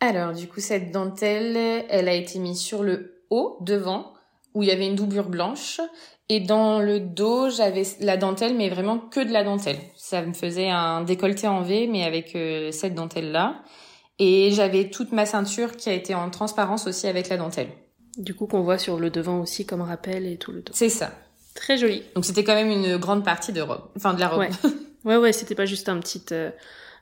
Alors, 0.01 0.33
du 0.33 0.49
coup, 0.49 0.59
cette 0.59 0.91
dentelle, 0.91 1.85
elle 1.89 2.09
a 2.09 2.15
été 2.15 2.41
mise 2.41 2.59
sur 2.59 2.83
le 2.83 3.23
haut, 3.31 3.57
devant, 3.61 4.13
où 4.55 4.65
il 4.65 4.69
y 4.69 4.73
avait 4.73 4.87
une 4.87 4.97
doublure 4.97 5.29
blanche. 5.29 5.81
Et 6.29 6.41
dans 6.41 6.81
le 6.81 6.99
dos, 6.99 7.49
j'avais 7.49 7.85
la 8.01 8.17
dentelle, 8.17 8.57
mais 8.57 8.69
vraiment 8.69 8.99
que 8.99 9.21
de 9.21 9.33
la 9.33 9.45
dentelle. 9.45 9.79
Ça 9.97 10.21
me 10.23 10.33
faisait 10.33 10.69
un 10.69 11.03
décolleté 11.03 11.47
en 11.47 11.63
V, 11.63 11.87
mais 11.87 12.03
avec 12.03 12.35
euh, 12.35 12.73
cette 12.73 12.95
dentelle-là. 12.95 13.63
Et 14.19 14.51
j'avais 14.51 14.91
toute 14.91 15.13
ma 15.13 15.27
ceinture 15.27 15.77
qui 15.77 15.89
a 15.89 15.93
été 15.93 16.15
en 16.15 16.31
transparence 16.31 16.87
aussi 16.87 17.07
avec 17.07 17.29
la 17.29 17.37
dentelle. 17.37 17.69
Du 18.17 18.35
coup, 18.35 18.47
qu'on 18.47 18.63
voit 18.63 18.79
sur 18.79 18.99
le 18.99 19.11
devant 19.11 19.41
aussi 19.41 19.67
comme 19.67 19.83
rappel 19.83 20.27
et 20.27 20.39
tout 20.39 20.53
le 20.53 20.63
dos. 20.63 20.73
C'est 20.75 20.89
ça. 20.89 21.13
Très 21.55 21.77
joli. 21.77 22.03
Donc 22.15 22.25
c'était 22.25 22.45
quand 22.45 22.55
même 22.55 22.71
une 22.71 22.97
grande 22.97 23.25
partie 23.25 23.53
de 23.53 23.61
robe. 23.61 23.83
Enfin, 23.97 24.15
de 24.15 24.21
la 24.21 24.29
robe. 24.29 24.41
Ouais. 24.41 24.51
Ouais, 25.05 25.17
ouais, 25.17 25.33
c'était 25.33 25.55
pas 25.55 25.67
juste 25.67 25.89
un 25.89 26.01
petit, 26.01 26.21
euh, 26.33 26.51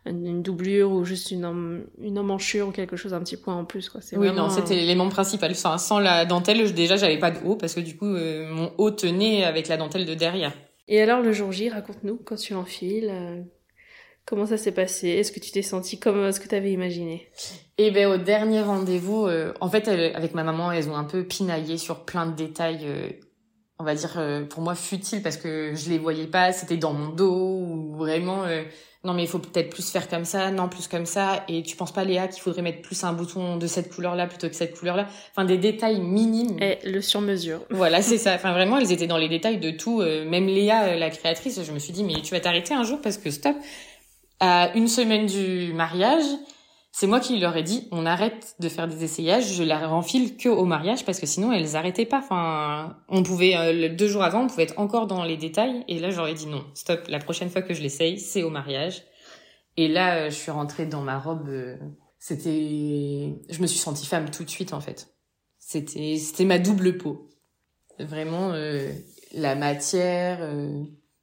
une 0.04 0.42
doublure 0.42 0.90
ou 0.92 1.04
juste 1.06 1.30
une, 1.30 1.86
une 1.98 2.18
emmanchure 2.18 2.68
ou 2.68 2.70
quelque 2.70 2.96
chose, 2.96 3.14
un 3.14 3.20
petit 3.20 3.38
point 3.38 3.54
en 3.54 3.64
plus, 3.64 3.88
quoi. 3.88 4.02
Oui, 4.12 4.30
non, 4.30 4.50
c'était 4.50 4.74
l'élément 4.74 5.08
principal. 5.08 5.52
Enfin, 5.52 5.78
sans 5.78 5.98
la 5.98 6.26
dentelle, 6.26 6.74
déjà, 6.74 6.96
j'avais 6.96 7.18
pas 7.18 7.30
de 7.30 7.38
haut 7.46 7.56
parce 7.56 7.74
que 7.74 7.80
du 7.80 7.96
coup, 7.96 8.06
euh, 8.06 8.46
mon 8.52 8.72
haut 8.76 8.90
tenait 8.90 9.44
avec 9.44 9.68
la 9.68 9.78
dentelle 9.78 10.04
de 10.04 10.12
derrière. 10.14 10.52
Et 10.86 11.00
alors, 11.00 11.22
le 11.22 11.32
jour 11.32 11.50
J, 11.50 11.70
raconte-nous, 11.70 12.20
quand 12.24 12.36
tu 12.36 12.52
l'enfiles, 12.52 13.08
euh, 13.10 13.40
comment 14.26 14.46
ça 14.46 14.56
s'est 14.56 14.72
passé? 14.72 15.08
Est-ce 15.08 15.32
que 15.32 15.40
tu 15.40 15.50
t'es 15.50 15.62
senti 15.62 15.98
comme 15.98 16.18
euh, 16.18 16.32
ce 16.32 16.40
que 16.40 16.48
tu 16.48 16.54
avais 16.54 16.72
imaginé? 16.72 17.28
Et 17.78 17.90
ben 17.90 18.06
au 18.08 18.16
dernier 18.16 18.62
rendez-vous, 18.62 19.26
euh, 19.26 19.52
en 19.60 19.68
fait, 19.68 19.88
elle- 19.88 20.14
avec 20.16 20.34
ma 20.34 20.44
maman, 20.44 20.70
elles 20.72 20.88
ont 20.88 20.96
un 20.96 21.04
peu 21.04 21.24
pinaillé 21.24 21.76
sur 21.78 22.04
plein 22.04 22.26
de 22.26 22.34
détails, 22.36 22.80
euh, 22.84 23.08
on 23.78 23.84
va 23.84 23.94
dire 23.94 24.14
euh, 24.18 24.44
pour 24.44 24.62
moi 24.62 24.74
futiles 24.76 25.22
parce 25.22 25.36
que 25.36 25.72
je 25.74 25.90
les 25.90 25.98
voyais 25.98 26.26
pas, 26.28 26.52
c'était 26.52 26.76
dans 26.76 26.92
mon 26.92 27.08
dos 27.08 27.34
ou 27.34 27.94
vraiment. 27.96 28.44
euh, 28.44 28.62
non 29.02 29.12
mais 29.12 29.22
il 29.24 29.28
faut 29.28 29.38
peut-être 29.40 29.68
plus 29.68 29.90
faire 29.90 30.08
comme 30.08 30.24
ça, 30.24 30.50
non 30.50 30.68
plus 30.70 30.88
comme 30.88 31.04
ça. 31.04 31.44
Et 31.48 31.62
tu 31.62 31.76
penses 31.76 31.92
pas 31.92 32.04
Léa 32.04 32.26
qu'il 32.28 32.40
faudrait 32.40 32.62
mettre 32.62 32.80
plus 32.80 33.04
un 33.04 33.12
bouton 33.12 33.58
de 33.58 33.66
cette 33.66 33.92
couleur-là 33.92 34.26
plutôt 34.28 34.48
que 34.48 34.54
cette 34.54 34.78
couleur-là? 34.78 35.08
Enfin 35.32 35.44
des 35.44 35.58
détails 35.58 36.00
minimes. 36.00 36.56
Et 36.62 36.78
le 36.88 37.02
sur-mesure. 37.02 37.60
Voilà, 37.70 38.00
c'est 38.00 38.16
ça. 38.16 38.32
Enfin, 38.34 38.52
vraiment, 38.54 38.78
elles 38.78 38.92
étaient 38.92 39.06
dans 39.08 39.18
les 39.18 39.28
détails 39.28 39.58
de 39.58 39.72
tout. 39.72 40.00
Euh, 40.00 40.24
même 40.24 40.46
Léa, 40.46 40.96
la 40.96 41.10
créatrice, 41.10 41.62
je 41.62 41.72
me 41.72 41.78
suis 41.78 41.92
dit, 41.92 42.02
mais 42.02 42.14
tu 42.22 42.30
vas 42.32 42.40
t'arrêter 42.40 42.72
un 42.72 42.84
jour 42.84 42.98
parce 43.02 43.18
que 43.18 43.30
stop. 43.30 43.56
À 44.40 44.74
une 44.74 44.88
semaine 44.88 45.26
du 45.26 45.72
mariage, 45.72 46.24
c'est 46.96 47.06
moi 47.06 47.18
qui 47.18 47.38
leur 47.38 47.56
ai 47.56 47.62
dit, 47.62 47.88
on 47.90 48.06
arrête 48.06 48.54
de 48.60 48.68
faire 48.68 48.86
des 48.86 49.02
essayages, 49.02 49.52
je 49.54 49.64
la 49.64 49.86
renfile 49.88 50.36
que 50.36 50.48
au 50.48 50.64
mariage 50.64 51.04
parce 51.04 51.18
que 51.18 51.26
sinon 51.26 51.52
elles 51.52 51.74
arrêtaient 51.76 52.06
pas. 52.06 52.18
Enfin, 52.18 52.96
on 53.08 53.22
pouvait 53.22 53.56
euh, 53.56 53.88
deux 53.94 54.06
jours 54.06 54.22
avant, 54.22 54.42
on 54.42 54.46
pouvait 54.46 54.62
être 54.64 54.78
encore 54.78 55.06
dans 55.06 55.24
les 55.24 55.36
détails 55.36 55.84
et 55.88 55.98
là 55.98 56.10
j'aurais 56.10 56.34
dit 56.34 56.46
non, 56.46 56.64
stop. 56.74 57.00
La 57.08 57.18
prochaine 57.18 57.50
fois 57.50 57.62
que 57.62 57.74
je 57.74 57.82
l'essaye, 57.82 58.20
c'est 58.20 58.42
au 58.42 58.50
mariage. 58.50 59.02
Et 59.76 59.88
là, 59.88 60.16
euh, 60.18 60.30
je 60.30 60.34
suis 60.36 60.52
rentrée 60.52 60.86
dans 60.86 61.00
ma 61.00 61.18
robe. 61.18 61.48
euh, 61.48 61.76
C'était, 62.18 63.40
je 63.50 63.60
me 63.60 63.66
suis 63.66 63.78
sentie 63.78 64.06
femme 64.06 64.30
tout 64.30 64.44
de 64.44 64.50
suite 64.50 64.72
en 64.72 64.80
fait. 64.80 65.08
C'était, 65.58 66.16
c'était 66.16 66.44
ma 66.44 66.58
double 66.58 66.96
peau. 66.96 67.28
Vraiment, 67.98 68.52
la 69.32 69.54
matière, 69.54 70.48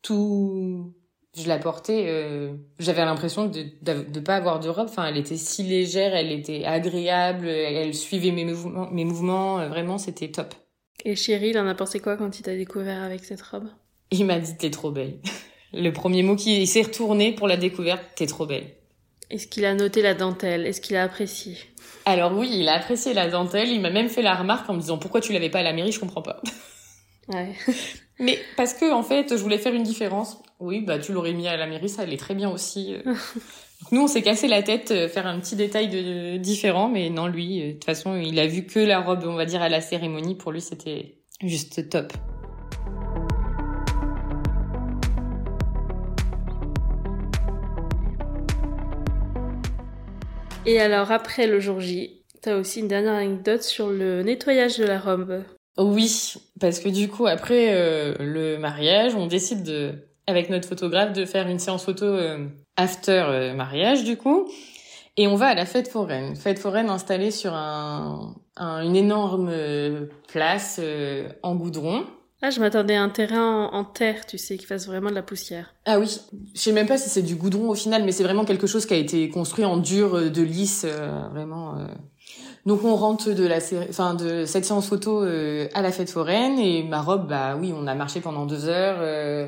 tout, 0.01 0.93
je 1.37 1.47
la 1.47 1.57
portais. 1.59 2.05
euh, 2.07 2.53
J'avais 2.79 3.03
l'impression 3.05 3.45
de, 3.47 3.63
de 3.81 4.03
de 4.09 4.19
pas 4.19 4.35
avoir 4.35 4.59
de 4.59 4.69
robe. 4.69 4.87
Enfin, 4.89 5.05
elle 5.05 5.17
était 5.17 5.37
si 5.37 5.63
légère, 5.63 6.13
elle 6.15 6.31
était 6.31 6.65
agréable, 6.65 7.47
elle, 7.47 7.93
suivait 7.95 8.31
mes 8.31 8.45
mouvements. 8.45 8.89
Mes 8.91 9.05
mouvements, 9.05 9.59
euh, 9.59 9.67
vraiment, 9.69 9.97
c'était 9.97 10.29
top. 10.29 10.53
Et 11.05 11.15
Chéri, 11.15 11.49
il 11.49 11.57
en 11.57 11.67
a 11.67 11.75
pensé 11.75 11.99
quoi 11.99 12.17
quand 12.17 12.37
il 12.39 12.43
t'a 12.43 12.55
découvert 12.55 13.01
avec 13.01 13.23
cette 13.23 13.41
robe? 13.41 13.67
Il 14.11 14.25
m'a 14.25 14.39
dit 14.39 14.55
t'es 14.57 14.69
trop 14.69 14.91
belle. 14.91 15.19
Le 15.73 15.91
premier 15.91 16.21
mot 16.21 16.35
qui 16.35 16.67
s'est 16.67 16.81
retourné 16.81 17.31
pour 17.33 17.47
la 17.47 17.55
découverte, 17.55 18.03
t'es 18.15 18.27
trop 18.27 18.45
belle. 18.45 18.67
Est-ce 19.29 19.47
qu'il 19.47 19.63
a 19.63 19.73
noté 19.73 20.01
la 20.01 20.13
dentelle? 20.13 20.67
Est-ce 20.67 20.81
qu'il 20.81 20.97
a 20.97 21.03
apprécié? 21.03 21.55
Alors 22.03 22.33
oui, 22.37 22.49
il 22.53 22.67
a 22.67 22.73
apprécié 22.73 23.13
la 23.13 23.29
dentelle. 23.29 23.69
Il 23.69 23.79
m'a 23.79 23.89
même 23.89 24.09
fait 24.09 24.21
la 24.21 24.35
remarque 24.35 24.69
en 24.69 24.73
me 24.73 24.81
disant 24.81 24.97
pourquoi 24.97 25.21
tu 25.21 25.31
l'avais 25.31 25.49
pas 25.49 25.59
à 25.59 25.63
la 25.63 25.71
mairie, 25.71 25.93
je 25.93 25.99
comprends 26.01 26.21
pas. 26.21 26.41
Ouais. 27.29 27.53
Mais 28.19 28.37
parce 28.57 28.73
que 28.73 28.91
en 28.91 29.01
fait, 29.03 29.29
je 29.29 29.41
voulais 29.41 29.57
faire 29.57 29.73
une 29.73 29.83
différence. 29.83 30.37
Oui, 30.63 30.81
bah 30.81 30.99
tu 30.99 31.11
l'aurais 31.11 31.33
mis 31.33 31.47
à 31.47 31.57
la 31.57 31.65
mairie, 31.65 31.89
ça 31.89 32.03
allait 32.03 32.17
très 32.17 32.35
bien 32.35 32.47
aussi. 32.51 32.93
euh. 32.93 33.13
Nous, 33.91 34.01
on 34.03 34.07
s'est 34.07 34.21
cassé 34.21 34.47
la 34.47 34.61
tête, 34.61 34.91
euh, 34.91 35.09
faire 35.09 35.25
un 35.25 35.39
petit 35.39 35.55
détail 35.55 35.89
de, 35.89 36.33
de- 36.33 36.37
différent, 36.37 36.87
mais 36.87 37.09
non, 37.09 37.25
lui, 37.25 37.61
euh, 37.63 37.67
de 37.69 37.71
toute 37.73 37.85
façon, 37.85 38.15
il 38.15 38.37
a 38.39 38.45
vu 38.45 38.67
que 38.67 38.79
la 38.79 38.99
robe, 38.99 39.23
on 39.25 39.33
va 39.33 39.45
dire, 39.45 39.63
à 39.63 39.69
la 39.69 39.81
cérémonie. 39.81 40.35
Pour 40.35 40.51
lui, 40.51 40.61
c'était 40.61 41.15
juste 41.41 41.89
top. 41.89 42.13
Et 50.65 50.79
alors, 50.79 51.11
après 51.11 51.47
le 51.47 51.59
jour 51.59 51.79
J, 51.79 52.23
t'as 52.41 52.55
aussi 52.57 52.81
une 52.81 52.87
dernière 52.87 53.13
anecdote 53.13 53.63
sur 53.63 53.89
le 53.89 54.21
nettoyage 54.23 54.77
de 54.77 54.85
la 54.85 54.99
robe. 54.99 55.43
Oui, 55.77 56.33
parce 56.59 56.79
que 56.79 56.89
du 56.89 57.07
coup, 57.07 57.25
après 57.25 57.73
euh, 57.73 58.13
le 58.19 58.57
mariage, 58.57 59.15
on 59.15 59.25
décide 59.25 59.63
de, 59.63 59.93
avec 60.27 60.49
notre 60.49 60.67
photographe, 60.67 61.13
de 61.13 61.25
faire 61.25 61.47
une 61.47 61.59
séance 61.59 61.83
photo 61.85 62.05
euh, 62.05 62.47
after 62.77 63.23
euh, 63.27 63.53
mariage, 63.53 64.03
du 64.03 64.17
coup. 64.17 64.47
Et 65.17 65.27
on 65.27 65.35
va 65.35 65.47
à 65.47 65.55
la 65.55 65.65
fête 65.65 65.89
foraine. 65.89 66.35
Fête 66.35 66.59
foraine 66.59 66.89
installée 66.89 67.31
sur 67.31 67.53
un, 67.53 68.33
un- 68.55 68.81
une 68.83 68.95
énorme 68.95 69.49
euh, 69.51 70.05
place 70.29 70.79
euh, 70.81 71.27
en 71.43 71.55
goudron. 71.55 72.05
Ah, 72.43 72.49
je 72.49 72.59
m'attendais 72.59 72.95
à 72.95 73.03
un 73.03 73.09
terrain 73.09 73.67
en, 73.71 73.75
en 73.77 73.83
terre, 73.83 74.25
tu 74.25 74.37
sais, 74.39 74.57
qui 74.57 74.65
fasse 74.65 74.87
vraiment 74.87 75.09
de 75.09 75.15
la 75.15 75.21
poussière. 75.21 75.73
Ah 75.85 75.99
oui, 75.99 76.07
je 76.55 76.59
sais 76.59 76.71
même 76.71 76.87
pas 76.87 76.97
si 76.97 77.09
c'est 77.09 77.21
du 77.21 77.35
goudron 77.35 77.69
au 77.69 77.75
final, 77.75 78.03
mais 78.03 78.11
c'est 78.11 78.23
vraiment 78.23 78.45
quelque 78.45 78.65
chose 78.67 78.85
qui 78.87 78.93
a 78.93 78.97
été 78.97 79.29
construit 79.29 79.65
en 79.65 79.77
dur, 79.77 80.15
euh, 80.15 80.29
de 80.29 80.41
lisse, 80.41 80.85
euh, 80.87 81.27
vraiment. 81.31 81.77
euh. 81.77 81.85
Donc 82.65 82.83
on 82.83 82.95
rentre 82.95 83.31
de 83.31 83.45
la 83.45 83.59
sé- 83.59 83.85
enfin 83.89 84.13
de 84.15 84.45
cette 84.45 84.65
séance 84.65 84.87
photo 84.87 85.23
euh, 85.23 85.67
à 85.73 85.81
la 85.81 85.91
fête 85.91 86.09
foraine 86.09 86.57
et 86.59 86.83
ma 86.83 87.01
robe, 87.01 87.27
bah 87.27 87.57
oui, 87.59 87.73
on 87.75 87.85
a 87.87 87.95
marché 87.95 88.21
pendant 88.21 88.45
deux 88.45 88.65
heures, 88.67 88.97
euh, 89.01 89.47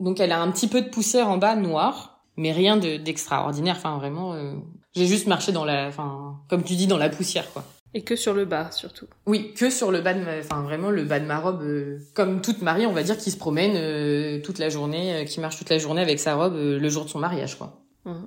donc 0.00 0.20
elle 0.20 0.32
a 0.32 0.40
un 0.40 0.50
petit 0.50 0.68
peu 0.68 0.82
de 0.82 0.88
poussière 0.88 1.28
en 1.28 1.38
bas, 1.38 1.56
noire, 1.56 2.20
mais 2.36 2.52
rien 2.52 2.76
de 2.76 2.96
d'extraordinaire. 2.96 3.76
Enfin 3.76 3.96
vraiment, 3.98 4.34
euh, 4.34 4.54
j'ai 4.94 5.06
juste 5.06 5.26
marché 5.26 5.52
dans 5.52 5.64
la, 5.64 5.88
enfin 5.88 6.36
comme 6.48 6.62
tu 6.62 6.74
dis, 6.74 6.86
dans 6.86 6.98
la 6.98 7.08
poussière 7.08 7.52
quoi. 7.52 7.64
Et 7.96 8.02
que 8.02 8.16
sur 8.16 8.34
le 8.34 8.44
bas, 8.44 8.72
surtout. 8.72 9.06
Oui, 9.24 9.54
que 9.54 9.70
sur 9.70 9.92
le 9.92 10.00
bas 10.00 10.14
de 10.14 10.20
ma, 10.20 10.38
enfin 10.38 10.62
vraiment 10.62 10.90
le 10.90 11.04
bas 11.04 11.20
de 11.20 11.26
ma 11.26 11.38
robe, 11.38 11.62
euh, 11.62 12.00
comme 12.14 12.40
toute 12.40 12.60
mariée, 12.60 12.86
on 12.86 12.92
va 12.92 13.04
dire, 13.04 13.16
qui 13.16 13.30
se 13.30 13.36
promène 13.36 13.74
euh, 13.76 14.40
toute 14.40 14.58
la 14.58 14.68
journée, 14.68 15.14
euh, 15.14 15.24
qui 15.24 15.38
marche 15.38 15.58
toute 15.58 15.70
la 15.70 15.78
journée 15.78 16.02
avec 16.02 16.18
sa 16.18 16.34
robe 16.34 16.54
euh, 16.56 16.78
le 16.78 16.88
jour 16.88 17.04
de 17.04 17.10
son 17.10 17.20
mariage, 17.20 17.56
quoi. 17.56 17.84
Mhm. 18.04 18.26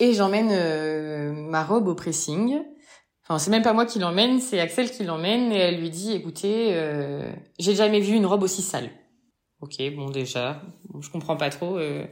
Et 0.00 0.14
j'emmène 0.14 0.48
euh, 0.52 1.32
ma 1.32 1.64
robe 1.64 1.86
au 1.88 1.94
pressing. 1.94 2.62
Enfin, 3.24 3.38
c'est 3.38 3.50
même 3.50 3.62
pas 3.62 3.74
moi 3.74 3.84
qui 3.84 3.98
l'emmène, 3.98 4.40
c'est 4.40 4.58
Axel 4.58 4.90
qui 4.90 5.04
l'emmène 5.04 5.52
et 5.52 5.58
elle 5.58 5.80
lui 5.80 5.90
dit, 5.90 6.12
écoutez, 6.12 6.70
euh, 6.70 7.30
j'ai 7.58 7.74
jamais 7.74 8.00
vu 8.00 8.14
une 8.14 8.24
robe 8.24 8.42
aussi 8.42 8.62
sale. 8.62 8.88
Ok, 9.60 9.76
bon 9.96 10.10
déjà, 10.10 10.62
je 11.00 11.10
comprends 11.10 11.36
pas 11.36 11.50
trop. 11.50 11.78
euh, 11.78 12.04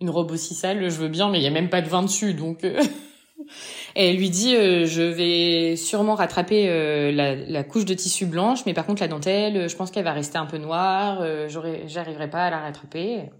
une 0.00 0.10
robe 0.10 0.30
aussi 0.32 0.54
sale, 0.54 0.90
je 0.90 0.96
veux 0.98 1.08
bien, 1.08 1.30
mais 1.30 1.38
il 1.38 1.42
y 1.42 1.46
a 1.46 1.50
même 1.50 1.70
pas 1.70 1.80
de 1.80 1.88
vin 1.88 2.02
dessus, 2.02 2.34
donc. 2.34 2.64
euh, 2.64 2.82
Et 3.96 4.10
elle 4.10 4.16
lui 4.16 4.30
dit, 4.30 4.54
euh, 4.54 4.86
je 4.86 5.02
vais 5.02 5.76
sûrement 5.76 6.14
rattraper 6.14 6.68
euh, 6.68 7.10
la, 7.10 7.34
la 7.34 7.64
couche 7.64 7.84
de 7.86 7.94
tissu 7.94 8.26
blanche, 8.26 8.60
mais 8.66 8.74
par 8.74 8.86
contre 8.86 9.00
la 9.02 9.08
dentelle, 9.08 9.68
je 9.68 9.76
pense 9.76 9.90
qu'elle 9.90 10.04
va 10.04 10.12
rester 10.12 10.38
un 10.38 10.46
peu 10.46 10.58
noire, 10.58 11.20
euh, 11.22 11.48
j'arriverai 11.86 12.28
pas 12.30 12.44
à 12.44 12.50
la 12.50 12.60
rattraper. 12.60 13.30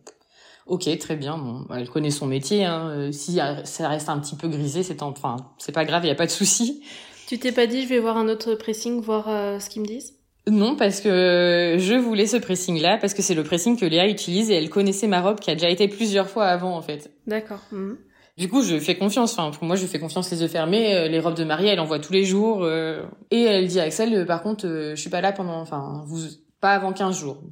Ok, 0.66 0.88
très 0.99 1.16
bien. 1.16 1.37
Bon, 1.37 1.64
bah, 1.68 1.77
elle 1.79 1.88
connaît 1.88 2.11
son 2.11 2.27
métier. 2.27 2.64
Hein. 2.64 3.11
Si 3.12 3.40
ça 3.64 3.88
reste 3.88 4.09
un 4.09 4.18
petit 4.18 4.37
peu 4.37 4.49
grisé, 4.49 4.83
c'est 4.83 5.03
enfin, 5.03 5.37
c'est 5.59 5.73
pas 5.73 5.85
grave, 5.85 6.05
il 6.05 6.09
y 6.09 6.12
a 6.12 6.16
pas 6.16 6.27
de 6.27 6.31
souci. 6.31 6.83
Tu 7.27 7.38
t'es 7.38 7.53
pas 7.53 7.66
dit, 7.66 7.83
je 7.83 7.88
vais 7.88 7.99
voir 7.99 8.16
un 8.16 8.29
autre 8.29 8.55
pressing, 8.55 9.01
voir 9.01 9.25
ce 9.61 9.68
qu'ils 9.68 9.83
me 9.83 9.87
disent? 9.87 10.19
Non, 10.50 10.76
parce 10.76 11.00
que 11.00 11.76
je 11.78 11.94
voulais 11.94 12.26
ce 12.26 12.36
pressing-là, 12.36 12.98
parce 12.98 13.14
que 13.14 13.22
c'est 13.22 13.34
le 13.34 13.44
pressing 13.44 13.78
que 13.78 13.86
Léa 13.86 14.08
utilise 14.08 14.50
et 14.50 14.54
elle 14.54 14.70
connaissait 14.70 15.06
ma 15.06 15.20
robe 15.20 15.40
qui 15.40 15.50
a 15.50 15.54
déjà 15.54 15.70
été 15.70 15.88
plusieurs 15.88 16.28
fois 16.28 16.46
avant, 16.46 16.76
en 16.76 16.82
fait. 16.82 17.10
D'accord. 17.26 17.60
Mhm. 17.72 17.96
Du 18.40 18.48
coup, 18.48 18.62
je 18.62 18.78
fais 18.78 18.96
confiance. 18.96 19.38
Enfin, 19.38 19.50
pour 19.50 19.64
moi, 19.64 19.76
je 19.76 19.84
fais 19.86 19.98
confiance 19.98 20.30
les 20.30 20.40
yeux 20.40 20.48
fermés. 20.48 20.94
Euh, 20.94 21.08
les 21.08 21.20
robes 21.20 21.34
de 21.34 21.44
mariée, 21.44 21.68
elle 21.68 21.80
envoie 21.80 21.98
tous 21.98 22.14
les 22.14 22.24
jours. 22.24 22.64
Euh, 22.64 23.02
et 23.30 23.42
elle 23.42 23.66
dit 23.66 23.78
à 23.78 23.82
Axel, 23.82 24.14
euh, 24.14 24.24
par 24.24 24.42
contre, 24.42 24.66
je 24.66 24.94
suis 24.94 25.10
pas 25.10 25.20
là 25.20 25.32
pendant, 25.32 25.60
enfin, 25.60 26.04
vous, 26.06 26.20
pas 26.58 26.70
avant 26.70 26.94
15 26.94 27.18
jours. 27.18 27.42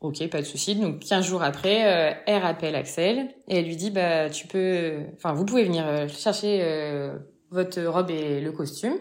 Ok, 0.00 0.28
pas 0.28 0.40
de 0.40 0.46
souci. 0.46 0.74
Donc 0.74 0.98
15 1.00 1.24
jours 1.24 1.44
après, 1.44 2.20
elle 2.26 2.42
rappelle 2.42 2.74
Axel 2.74 3.28
et 3.48 3.58
elle 3.58 3.64
lui 3.64 3.76
dit, 3.76 3.90
bah, 3.90 4.28
tu 4.28 4.48
peux, 4.48 4.98
enfin, 5.14 5.32
vous 5.34 5.44
pouvez 5.44 5.64
venir 5.64 5.86
chercher 6.08 7.10
votre 7.50 7.80
robe 7.84 8.10
et 8.10 8.40
le 8.40 8.52
costume. 8.52 8.96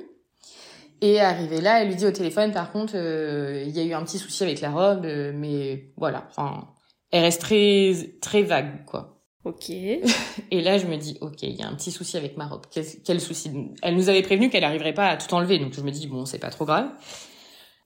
Et 1.03 1.19
arrivé 1.19 1.59
là, 1.59 1.81
elle 1.81 1.89
lui 1.89 1.97
dit 1.97 2.05
au 2.05 2.11
téléphone, 2.11 2.53
par 2.53 2.71
contre, 2.71 2.95
il 2.95 3.69
y 3.71 3.79
a 3.79 3.83
eu 3.83 3.91
un 3.91 4.03
petit 4.03 4.19
souci 4.19 4.41
avec 4.41 4.61
la 4.61 4.71
robe, 4.71 5.05
mais 5.35 5.91
voilà. 5.97 6.25
Enfin, 6.29 6.69
elle 7.11 7.23
reste 7.23 7.41
très 7.41 7.91
très 8.21 8.41
vague, 8.41 8.85
quoi. 8.85 9.13
Ok. 9.43 9.69
Et 9.69 10.61
là, 10.61 10.77
je 10.77 10.87
me 10.87 10.95
dis, 10.95 11.17
ok, 11.19 11.43
il 11.43 11.55
y 11.55 11.61
a 11.61 11.67
un 11.67 11.75
petit 11.75 11.91
souci 11.91 12.15
avec 12.15 12.37
ma 12.37 12.47
robe. 12.47 12.65
Quel, 12.71 13.19
souci? 13.19 13.51
Elle 13.81 13.95
nous 13.95 14.07
avait 14.07 14.21
prévenu 14.21 14.49
qu'elle 14.49 14.61
n'arriverait 14.61 14.93
pas 14.93 15.09
à 15.09 15.17
tout 15.17 15.33
enlever, 15.33 15.59
donc 15.59 15.73
je 15.73 15.81
me 15.81 15.91
dis, 15.91 16.07
bon, 16.07 16.25
c'est 16.25 16.39
pas 16.39 16.49
trop 16.49 16.65
grave. 16.65 16.89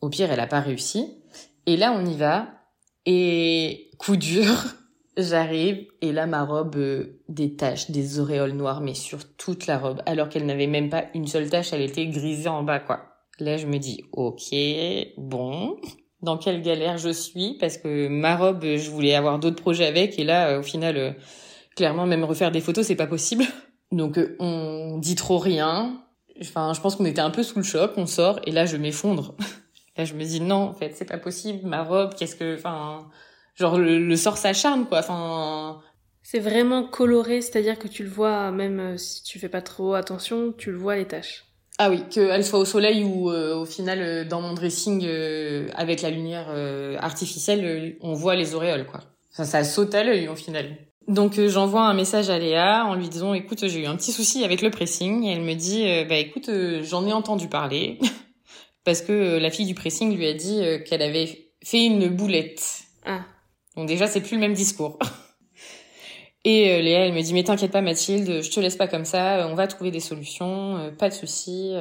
Au 0.02 0.10
pire, 0.10 0.32
elle 0.32 0.40
a 0.40 0.48
pas 0.48 0.60
réussi. 0.60 1.24
Et 1.66 1.76
là, 1.76 1.92
on 1.92 2.06
y 2.06 2.16
va. 2.16 2.50
Et 3.08 3.90
coup 3.98 4.16
dur, 4.16 4.46
j'arrive 5.18 5.88
et 6.02 6.12
là, 6.12 6.28
ma 6.28 6.44
robe 6.44 6.76
euh, 6.76 7.22
des 7.30 7.56
taches, 7.56 7.90
des 7.90 8.20
auréoles 8.20 8.52
noires, 8.52 8.82
mais 8.82 8.94
sur 8.94 9.36
toute 9.36 9.66
la 9.66 9.80
robe, 9.80 10.02
alors 10.06 10.30
qu'elle 10.30 10.46
n'avait 10.46 10.68
même 10.68 10.90
pas 10.90 11.06
une 11.16 11.28
seule 11.28 11.50
tache, 11.50 11.74
elle 11.74 11.82
était 11.82 12.06
grisée 12.06 12.50
en 12.50 12.64
bas, 12.64 12.80
quoi. 12.80 13.07
Là, 13.40 13.58
je 13.58 13.68
me 13.68 13.78
dis, 13.78 14.04
ok, 14.14 14.56
bon, 15.18 15.78
dans 16.22 16.38
quelle 16.38 16.62
galère 16.62 16.98
je 16.98 17.10
suis, 17.10 17.56
parce 17.60 17.78
que 17.78 18.08
ma 18.08 18.36
robe, 18.36 18.64
je 18.64 18.90
voulais 18.90 19.14
avoir 19.14 19.40
d'autres 19.40 19.62
projets 19.62 19.86
avec, 19.86 20.18
et 20.18 20.24
là, 20.24 20.60
au 20.60 20.64
final 20.64 20.98
euh, 20.98 21.12
clairement, 21.78 22.06
même 22.06 22.26
refaire 22.26 22.52
des 22.52 22.60
photos, 22.60 22.86
c'est 22.86 22.96
pas 22.96 23.08
possible. 23.08 23.46
Donc, 23.94 24.18
euh, 24.18 24.36
on 24.40 24.98
dit 24.98 25.16
trop 25.16 25.38
rien. 25.38 26.04
Enfin, 26.42 26.74
je 26.74 26.82
pense 26.82 26.98
qu'on 26.98 27.06
était 27.06 27.22
un 27.22 27.30
peu 27.30 27.44
sous 27.44 27.58
le 27.58 27.64
choc. 27.64 27.94
On 27.96 28.06
sort 28.06 28.42
et 28.46 28.52
là, 28.52 28.66
je 28.66 28.76
m'effondre. 28.76 29.36
là, 29.98 30.04
je 30.04 30.14
me 30.14 30.24
dis 30.26 30.42
non, 30.42 30.64
en 30.64 30.74
fait, 30.74 30.94
c'est 30.96 31.06
pas 31.06 31.18
possible. 31.18 31.66
Ma 31.66 31.84
robe, 31.84 32.14
qu'est-ce 32.16 32.36
que, 32.36 32.56
enfin, 32.56 33.08
genre 33.56 33.78
le, 33.78 34.16
sort 34.18 34.38
s'acharne, 34.38 34.86
quoi. 34.86 35.00
Enfin. 35.00 35.82
C'est 36.24 36.40
vraiment 36.40 36.84
coloré, 36.84 37.42
c'est-à-dire 37.42 37.80
que 37.80 37.88
tu 37.88 38.04
le 38.04 38.10
vois, 38.10 38.52
même 38.52 38.80
euh, 38.80 38.98
si 38.98 39.24
tu 39.24 39.40
fais 39.40 39.48
pas 39.48 39.62
trop 39.62 39.94
attention, 39.94 40.52
tu 40.52 40.72
le 40.72 40.78
vois 40.78 40.98
les 40.98 41.08
taches. 41.08 41.46
Ah 41.78 41.90
oui, 41.90 42.04
qu'elle 42.10 42.44
soit 42.44 42.60
au 42.60 42.66
soleil 42.66 43.04
ou 43.04 43.30
euh, 43.30 43.56
au 43.56 43.66
final 43.66 44.28
dans 44.28 44.42
mon 44.42 44.54
dressing 44.54 45.08
avec 45.76 46.02
la 46.02 46.10
lumière 46.10 46.48
artificielle, 47.00 47.98
on 48.02 48.14
voit 48.14 48.36
les 48.36 48.56
auréoles 48.56 48.86
quoi. 48.86 49.02
Ça, 49.32 49.46
ça 49.46 49.64
saute 49.64 49.94
à 49.94 50.04
l'œil 50.04 50.28
au 50.28 50.36
final. 50.36 50.78
Donc 51.08 51.40
euh, 51.40 51.48
j'envoie 51.48 51.84
un 51.84 51.94
message 51.94 52.30
à 52.30 52.38
Léa 52.38 52.86
en 52.86 52.96
lui 52.96 53.08
disant 53.08 53.34
écoute 53.34 53.66
j'ai 53.68 53.84
eu 53.84 53.86
un 53.86 53.96
petit 53.96 54.12
souci 54.12 54.44
avec 54.44 54.62
le 54.62 54.70
pressing 54.70 55.24
et 55.24 55.32
elle 55.32 55.42
me 55.42 55.54
dit 55.54 55.88
euh, 55.88 56.04
bah 56.04 56.16
écoute 56.16 56.50
euh, 56.50 56.84
j'en 56.84 57.08
ai 57.08 57.14
entendu 57.14 57.48
parler 57.48 57.98
parce 58.84 59.02
que 59.02 59.38
la 59.38 59.50
fille 59.50 59.66
du 59.66 59.74
pressing 59.74 60.16
lui 60.16 60.28
a 60.28 60.34
dit 60.34 60.62
qu'elle 60.86 61.02
avait 61.02 61.52
fait 61.64 61.86
une 61.86 62.10
boulette. 62.10 62.82
Ah. 63.06 63.22
Donc 63.78 63.88
déjà 63.88 64.08
c'est 64.08 64.22
plus 64.22 64.36
le 64.36 64.42
même 64.42 64.54
discours. 64.54 65.00
et 66.50 66.82
Léa 66.82 67.06
elle 67.06 67.14
me 67.14 67.22
dit 67.22 67.34
mais 67.34 67.44
t'inquiète 67.44 67.72
pas 67.72 67.82
Mathilde 67.82 68.42
je 68.42 68.50
te 68.50 68.60
laisse 68.60 68.76
pas 68.76 68.88
comme 68.88 69.06
ça 69.06 69.48
on 69.50 69.56
va 69.56 69.68
trouver 69.68 69.92
des 69.92 70.00
solutions 70.00 70.92
pas 70.98 71.10
de 71.10 71.14
souci. 71.14 71.74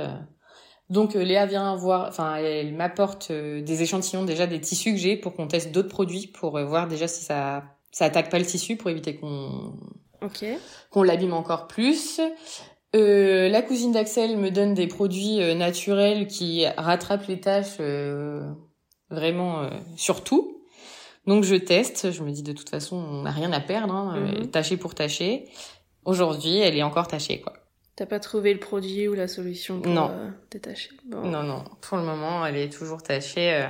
Donc 0.89 1.15
Léa 1.15 1.47
vient 1.47 1.75
voir, 1.77 2.07
enfin 2.09 2.37
elle 2.37 2.75
m'apporte 2.75 3.33
des 3.33 3.83
échantillons 3.83 4.25
déjà 4.25 4.47
des 4.47 4.61
tissus 4.61 4.93
que 4.93 4.99
j'ai 4.99 5.17
pour 5.17 5.35
qu'on 5.35 5.49
teste 5.49 5.73
d'autres 5.73 5.89
produits 5.89 6.27
pour 6.27 6.61
voir 6.65 6.89
déjà 6.89 7.09
si 7.09 7.25
ça 7.25 7.65
ça 7.91 8.05
attaque 8.05 8.31
pas 8.31 8.39
le 8.39 8.45
tissu 8.45 8.77
pour 8.77 8.91
éviter 8.91 9.17
qu'on 9.17 9.73
qu'on 10.91 11.03
l'abîme 11.03 11.33
encore 11.33 11.67
plus. 11.67 12.21
Euh, 12.95 13.49
la 13.49 13.63
cousine 13.63 13.93
d'Axel 13.93 14.37
me 14.39 14.51
donne 14.51 14.75
des 14.75 14.87
produits 14.87 15.43
euh, 15.43 15.55
naturels 15.55 16.27
qui 16.27 16.65
rattrapent 16.77 17.27
les 17.27 17.41
taches 17.41 17.77
euh, 17.81 18.49
vraiment 19.11 19.63
euh, 19.63 19.71
sur 19.97 20.25
tout. 20.25 20.56
Donc 21.27 21.45
je 21.45 21.55
teste, 21.57 22.13
je 22.13 22.23
me 22.23 22.31
dis 22.31 22.43
de 22.43 22.53
toute 22.53 22.69
façon 22.69 22.97
on 22.97 23.23
n'a 23.23 23.31
rien 23.31 23.53
à 23.53 23.61
perdre, 23.61 23.95
hein, 23.95 24.19
mhm. 24.19 24.51
tâcher 24.51 24.77
pour 24.77 24.95
tâcher. 24.95 25.45
Aujourd'hui 26.05 26.59
elle 26.59 26.77
est 26.77 26.83
encore 26.83 27.09
tachée 27.09 27.41
quoi. 27.41 27.53
T'as 27.97 28.07
pas 28.07 28.21
trouvé 28.21 28.53
le 28.53 28.61
produit 28.61 29.09
ou 29.09 29.15
la 29.15 29.27
solution 29.27 29.81
pour 29.81 29.93
non. 29.93 30.11
détacher? 30.51 30.91
Non 31.09 31.43
non, 31.43 31.65
pour 31.81 31.97
le 31.97 32.05
moment 32.05 32.45
elle 32.47 32.57
est 32.57 32.73
toujours 32.73 33.03
tachée. 33.03 33.67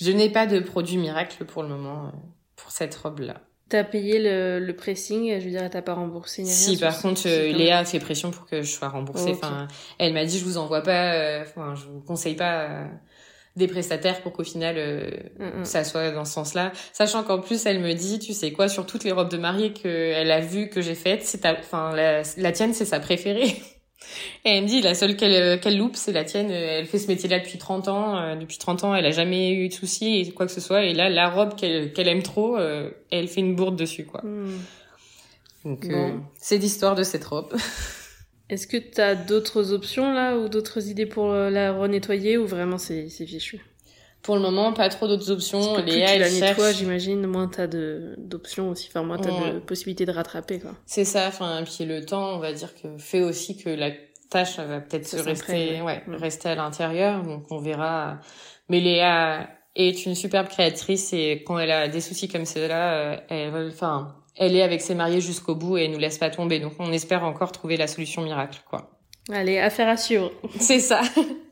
Je 0.00 0.10
n'ai 0.10 0.28
pas 0.28 0.46
de 0.46 0.58
produit 0.58 0.96
miracle 0.96 1.44
pour 1.44 1.62
le 1.62 1.68
moment 1.68 2.12
pour 2.56 2.72
cette 2.72 2.94
robe-là. 2.94 3.40
T'as 3.68 3.84
payé 3.84 4.18
le, 4.18 4.64
le, 4.64 4.76
pressing, 4.76 5.38
je 5.40 5.44
veux 5.44 5.50
dire, 5.50 5.68
t'as 5.70 5.80
pas 5.80 5.94
remboursé 5.94 6.42
ni 6.42 6.48
rien 6.48 6.56
Si, 6.56 6.76
par 6.76 7.00
contre, 7.00 7.22
euh, 7.26 7.50
Léa 7.50 7.78
a 7.78 7.84
fait 7.86 7.98
pression 7.98 8.30
pour 8.30 8.44
que 8.46 8.60
je 8.60 8.70
sois 8.70 8.88
remboursée. 8.88 9.32
Enfin, 9.32 9.68
elle 9.98 10.12
m'a 10.12 10.24
dit, 10.26 10.38
je 10.38 10.44
vous 10.44 10.58
envoie 10.58 10.82
pas, 10.82 11.14
euh, 11.14 11.42
enfin, 11.42 11.74
je 11.74 11.86
vous 11.86 12.00
conseille 12.00 12.36
pas 12.36 12.64
euh, 12.64 12.84
des 13.56 13.68
prestataires 13.68 14.20
pour 14.22 14.32
qu'au 14.32 14.44
final, 14.44 14.76
mm, 15.38 15.60
mm. 15.60 15.64
ça 15.64 15.84
soit 15.84 16.10
dans 16.10 16.24
ce 16.24 16.32
sens-là. 16.32 16.72
Sachant 16.92 17.22
qu'en 17.22 17.40
plus, 17.40 17.66
elle 17.66 17.80
me 17.80 17.92
dit, 17.92 18.18
tu 18.18 18.32
sais 18.32 18.52
quoi, 18.52 18.68
sur 18.68 18.86
toutes 18.86 19.04
les 19.04 19.12
robes 19.12 19.30
de 19.30 19.38
mariée 19.38 19.72
qu'elle 19.72 20.30
a 20.30 20.40
vues 20.40 20.68
que 20.68 20.80
j'ai 20.80 20.94
faites, 20.94 21.24
c'est 21.24 21.46
enfin, 21.46 21.94
la, 21.94 22.22
la 22.36 22.52
tienne, 22.52 22.74
c'est 22.74 22.84
sa 22.84 23.00
préférée. 23.00 23.54
Et 24.44 24.50
elle 24.50 24.64
me 24.64 24.68
dit, 24.68 24.80
la 24.80 24.94
seule 24.94 25.16
qu'elle 25.16 25.34
euh, 25.34 25.56
qu'elle 25.56 25.78
loupe, 25.78 25.96
c'est 25.96 26.12
la 26.12 26.24
tienne. 26.24 26.50
Euh, 26.50 26.78
elle 26.78 26.86
fait 26.86 26.98
ce 26.98 27.08
métier-là 27.08 27.38
depuis 27.38 27.58
30 27.58 27.88
ans. 27.88 28.16
Euh, 28.18 28.36
depuis 28.36 28.58
30 28.58 28.84
ans, 28.84 28.94
elle 28.94 29.06
a 29.06 29.10
jamais 29.10 29.52
eu 29.52 29.68
de 29.68 29.72
soucis 29.72 30.16
et 30.16 30.30
quoi 30.32 30.46
que 30.46 30.52
ce 30.52 30.60
soit. 30.60 30.84
Et 30.84 30.92
là, 30.92 31.08
la 31.08 31.28
robe 31.28 31.54
qu'elle 31.54 31.92
qu'elle 31.92 32.08
aime 32.08 32.22
trop, 32.22 32.58
elle 33.10 33.28
fait 33.28 33.40
une 33.40 33.56
bourde 33.56 33.76
dessus, 33.76 34.04
quoi. 34.04 34.22
Donc, 35.64 35.86
c'est 36.38 36.58
l'histoire 36.58 36.94
de 36.94 37.02
cette 37.02 37.24
robe. 37.24 37.54
Est-ce 38.54 38.68
que 38.68 38.76
tu 38.76 39.00
as 39.00 39.16
d'autres 39.16 39.72
options 39.72 40.12
là 40.12 40.36
ou 40.38 40.48
d'autres 40.48 40.88
idées 40.88 41.06
pour 41.06 41.32
la 41.32 41.72
renettoyer 41.72 42.38
ou 42.38 42.46
vraiment 42.46 42.78
c'est 42.78 43.08
fichu? 43.08 43.60
Pour 44.22 44.36
le 44.36 44.40
moment, 44.40 44.72
pas 44.72 44.88
trop 44.88 45.08
d'autres 45.08 45.32
options. 45.32 45.74
Parce 45.74 45.84
que 45.84 45.90
plus 45.90 45.92
tu 45.92 46.18
la 46.18 46.30
nettoies, 46.30 46.72
j'imagine, 46.72 47.26
moins 47.26 47.48
t'as 47.48 47.66
de 47.66 48.14
d'options 48.16 48.70
aussi. 48.70 48.86
Enfin, 48.88 49.02
moins 49.02 49.18
t'as 49.18 49.52
de 49.52 49.58
possibilités 49.58 50.06
de 50.06 50.12
rattraper. 50.12 50.60
C'est 50.86 51.04
ça. 51.04 51.26
Enfin, 51.26 51.62
puis 51.64 51.84
le 51.84 52.06
temps, 52.06 52.36
on 52.36 52.38
va 52.38 52.52
dire 52.52 52.70
que 52.80 52.96
fait 52.96 53.22
aussi 53.22 53.56
que 53.56 53.68
la 53.68 53.90
tâche 54.30 54.58
va 54.58 54.80
peut-être 54.80 55.06
se 55.06 55.16
rester, 55.16 55.82
ouais, 55.82 56.02
mm. 56.06 56.14
rester 56.14 56.48
à 56.48 56.54
l'intérieur. 56.54 57.22
Donc 57.24 57.44
on 57.50 57.58
verra. 57.58 58.20
Mais 58.70 58.80
Léa 58.80 59.50
est 59.76 60.06
une 60.06 60.14
superbe 60.14 60.48
créatrice 60.48 61.12
et 61.12 61.42
quand 61.44 61.58
elle 61.58 61.72
a 61.72 61.88
des 61.88 62.00
soucis 62.00 62.28
comme 62.28 62.46
ceux-là, 62.46 62.94
euh, 62.94 63.16
elle, 63.28 63.68
enfin, 63.68 64.14
elle 64.36 64.56
est 64.56 64.62
avec 64.62 64.80
ses 64.80 64.94
mariés 64.94 65.20
jusqu'au 65.20 65.54
bout 65.54 65.78
et 65.78 65.84
elle 65.84 65.92
nous 65.92 65.98
laisse 65.98 66.18
pas 66.18 66.30
tomber. 66.30 66.60
Donc 66.60 66.72
on 66.78 66.92
espère 66.92 67.24
encore 67.24 67.52
trouver 67.52 67.76
la 67.76 67.86
solution 67.86 68.22
miracle, 68.22 68.60
quoi. 68.68 68.90
Allez, 69.32 69.58
affaire 69.58 69.88
à 69.88 69.96
suivre. 69.96 70.30
C'est 70.58 70.80
ça. 70.80 71.00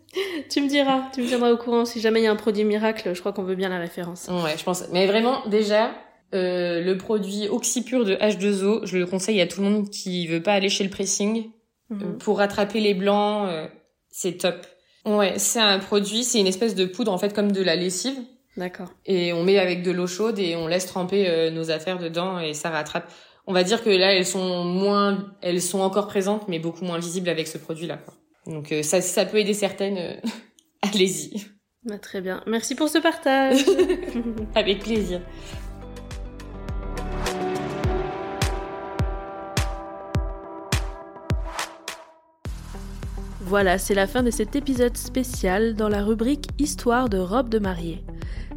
tu 0.51 0.61
me 0.61 0.68
diras, 0.68 1.05
tu 1.14 1.23
me 1.23 1.27
tiendras 1.27 1.53
au 1.53 1.57
courant 1.57 1.85
si 1.85 2.01
jamais 2.01 2.21
il 2.21 2.25
y 2.25 2.27
a 2.27 2.33
un 2.33 2.37
produit 2.37 2.64
miracle. 2.64 3.14
Je 3.14 3.21
crois 3.21 3.33
qu'on 3.33 3.45
veut 3.45 3.55
bien 3.55 3.68
la 3.68 3.79
référence. 3.79 4.29
Ouais, 4.29 4.57
je 4.59 4.64
pense. 4.64 4.85
Mais 4.92 5.07
vraiment, 5.07 5.47
déjà, 5.47 5.92
euh, 6.35 6.83
le 6.83 6.97
produit 6.99 7.49
Oxypure 7.49 8.05
de 8.05 8.14
H2O, 8.14 8.87
je 8.87 8.99
le 8.99 9.07
conseille 9.07 9.40
à 9.40 9.47
tout 9.47 9.62
le 9.62 9.71
monde 9.71 9.90
qui 9.90 10.27
veut 10.27 10.42
pas 10.42 10.53
aller 10.53 10.68
chez 10.68 10.85
le 10.85 10.90
pressing 10.90 11.51
euh, 11.90 11.95
mhm. 11.95 12.18
pour 12.18 12.38
rattraper 12.38 12.81
les 12.81 12.95
blancs. 12.95 13.49
Euh, 13.49 13.66
c'est 14.11 14.38
top. 14.38 14.66
Ouais, 15.05 15.38
c'est 15.38 15.61
un 15.61 15.79
produit, 15.79 16.25
c'est 16.25 16.40
une 16.40 16.47
espèce 16.47 16.75
de 16.75 16.85
poudre 16.85 17.12
en 17.12 17.18
fait 17.18 17.35
comme 17.35 17.53
de 17.53 17.62
la 17.62 17.75
lessive. 17.75 18.16
D'accord. 18.57 18.91
Et 19.07 19.33
on 19.33 19.45
met 19.45 19.59
avec 19.59 19.83
de 19.83 19.91
l'eau 19.91 20.07
chaude 20.07 20.38
et 20.38 20.57
on 20.57 20.67
laisse 20.67 20.87
tremper 20.87 21.51
nos 21.51 21.71
affaires 21.71 21.99
dedans 21.99 22.38
et 22.38 22.53
ça 22.53 22.71
rattrape. 22.71 23.11
On 23.47 23.53
va 23.53 23.65
dire 23.65 23.83
que 23.83 23.91
là 23.91 24.15
elles 24.15 24.27
sont 24.27 24.65
moins, 24.65 25.33
elles 25.41 25.62
sont 25.62 25.81
encore 25.81 26.07
présentes 26.07 26.49
mais 26.49 26.59
beaucoup 26.59 26.85
moins 26.85 26.99
visibles 26.99 27.29
avec 27.29 27.49
ce 27.49 27.59
produit 27.59 27.87
là. 27.87 27.97
Quoi. 27.97 28.15
Donc 28.47 28.73
euh, 28.73 28.83
ça, 28.83 29.01
ça 29.01 29.25
peut 29.25 29.38
aider 29.38 29.55
certaines, 29.55 29.99
euh, 29.99 30.15
allez-y. 30.83 31.47
Bah, 31.85 31.99
très 31.99 32.21
bien. 32.21 32.43
Merci 32.47 32.75
pour 32.75 32.88
ce 32.88 32.99
partage. 32.99 33.65
Avec 34.55 34.81
plaisir. 34.81 35.21
Voilà, 43.41 43.77
c'est 43.77 43.95
la 43.95 44.07
fin 44.07 44.23
de 44.23 44.31
cet 44.31 44.57
épisode 44.57 44.97
spécial 44.97 45.75
dans 45.75 45.88
la 45.88 46.03
rubrique 46.03 46.47
Histoire 46.59 47.09
de 47.09 47.19
robe 47.19 47.51
de 47.51 47.59
mariée. 47.59 48.03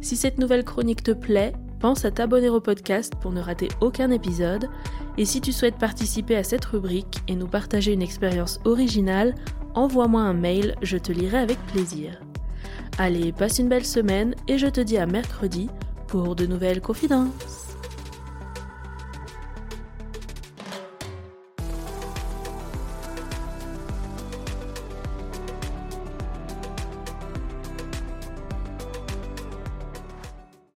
Si 0.06 0.14
cette 0.14 0.38
nouvelle 0.38 0.62
chronique 0.62 1.02
te 1.02 1.10
plaît, 1.10 1.52
pense 1.80 2.04
à 2.04 2.12
t'abonner 2.12 2.48
au 2.48 2.60
podcast 2.60 3.14
pour 3.20 3.32
ne 3.32 3.40
rater 3.40 3.66
aucun 3.80 4.12
épisode. 4.12 4.68
Et 5.18 5.24
si 5.24 5.40
tu 5.40 5.50
souhaites 5.50 5.78
participer 5.78 6.36
à 6.36 6.44
cette 6.44 6.64
rubrique 6.64 7.24
et 7.26 7.34
nous 7.34 7.48
partager 7.48 7.92
une 7.92 8.02
expérience 8.02 8.60
originale, 8.64 9.34
envoie-moi 9.74 10.20
un 10.20 10.32
mail, 10.32 10.76
je 10.80 10.96
te 10.96 11.10
lirai 11.10 11.38
avec 11.38 11.58
plaisir. 11.72 12.20
Allez, 12.98 13.32
passe 13.32 13.58
une 13.58 13.68
belle 13.68 13.84
semaine 13.84 14.36
et 14.46 14.58
je 14.58 14.68
te 14.68 14.80
dis 14.80 14.96
à 14.96 15.06
mercredi 15.06 15.68
pour 16.06 16.36
de 16.36 16.46
nouvelles 16.46 16.80
confidences. 16.80 17.65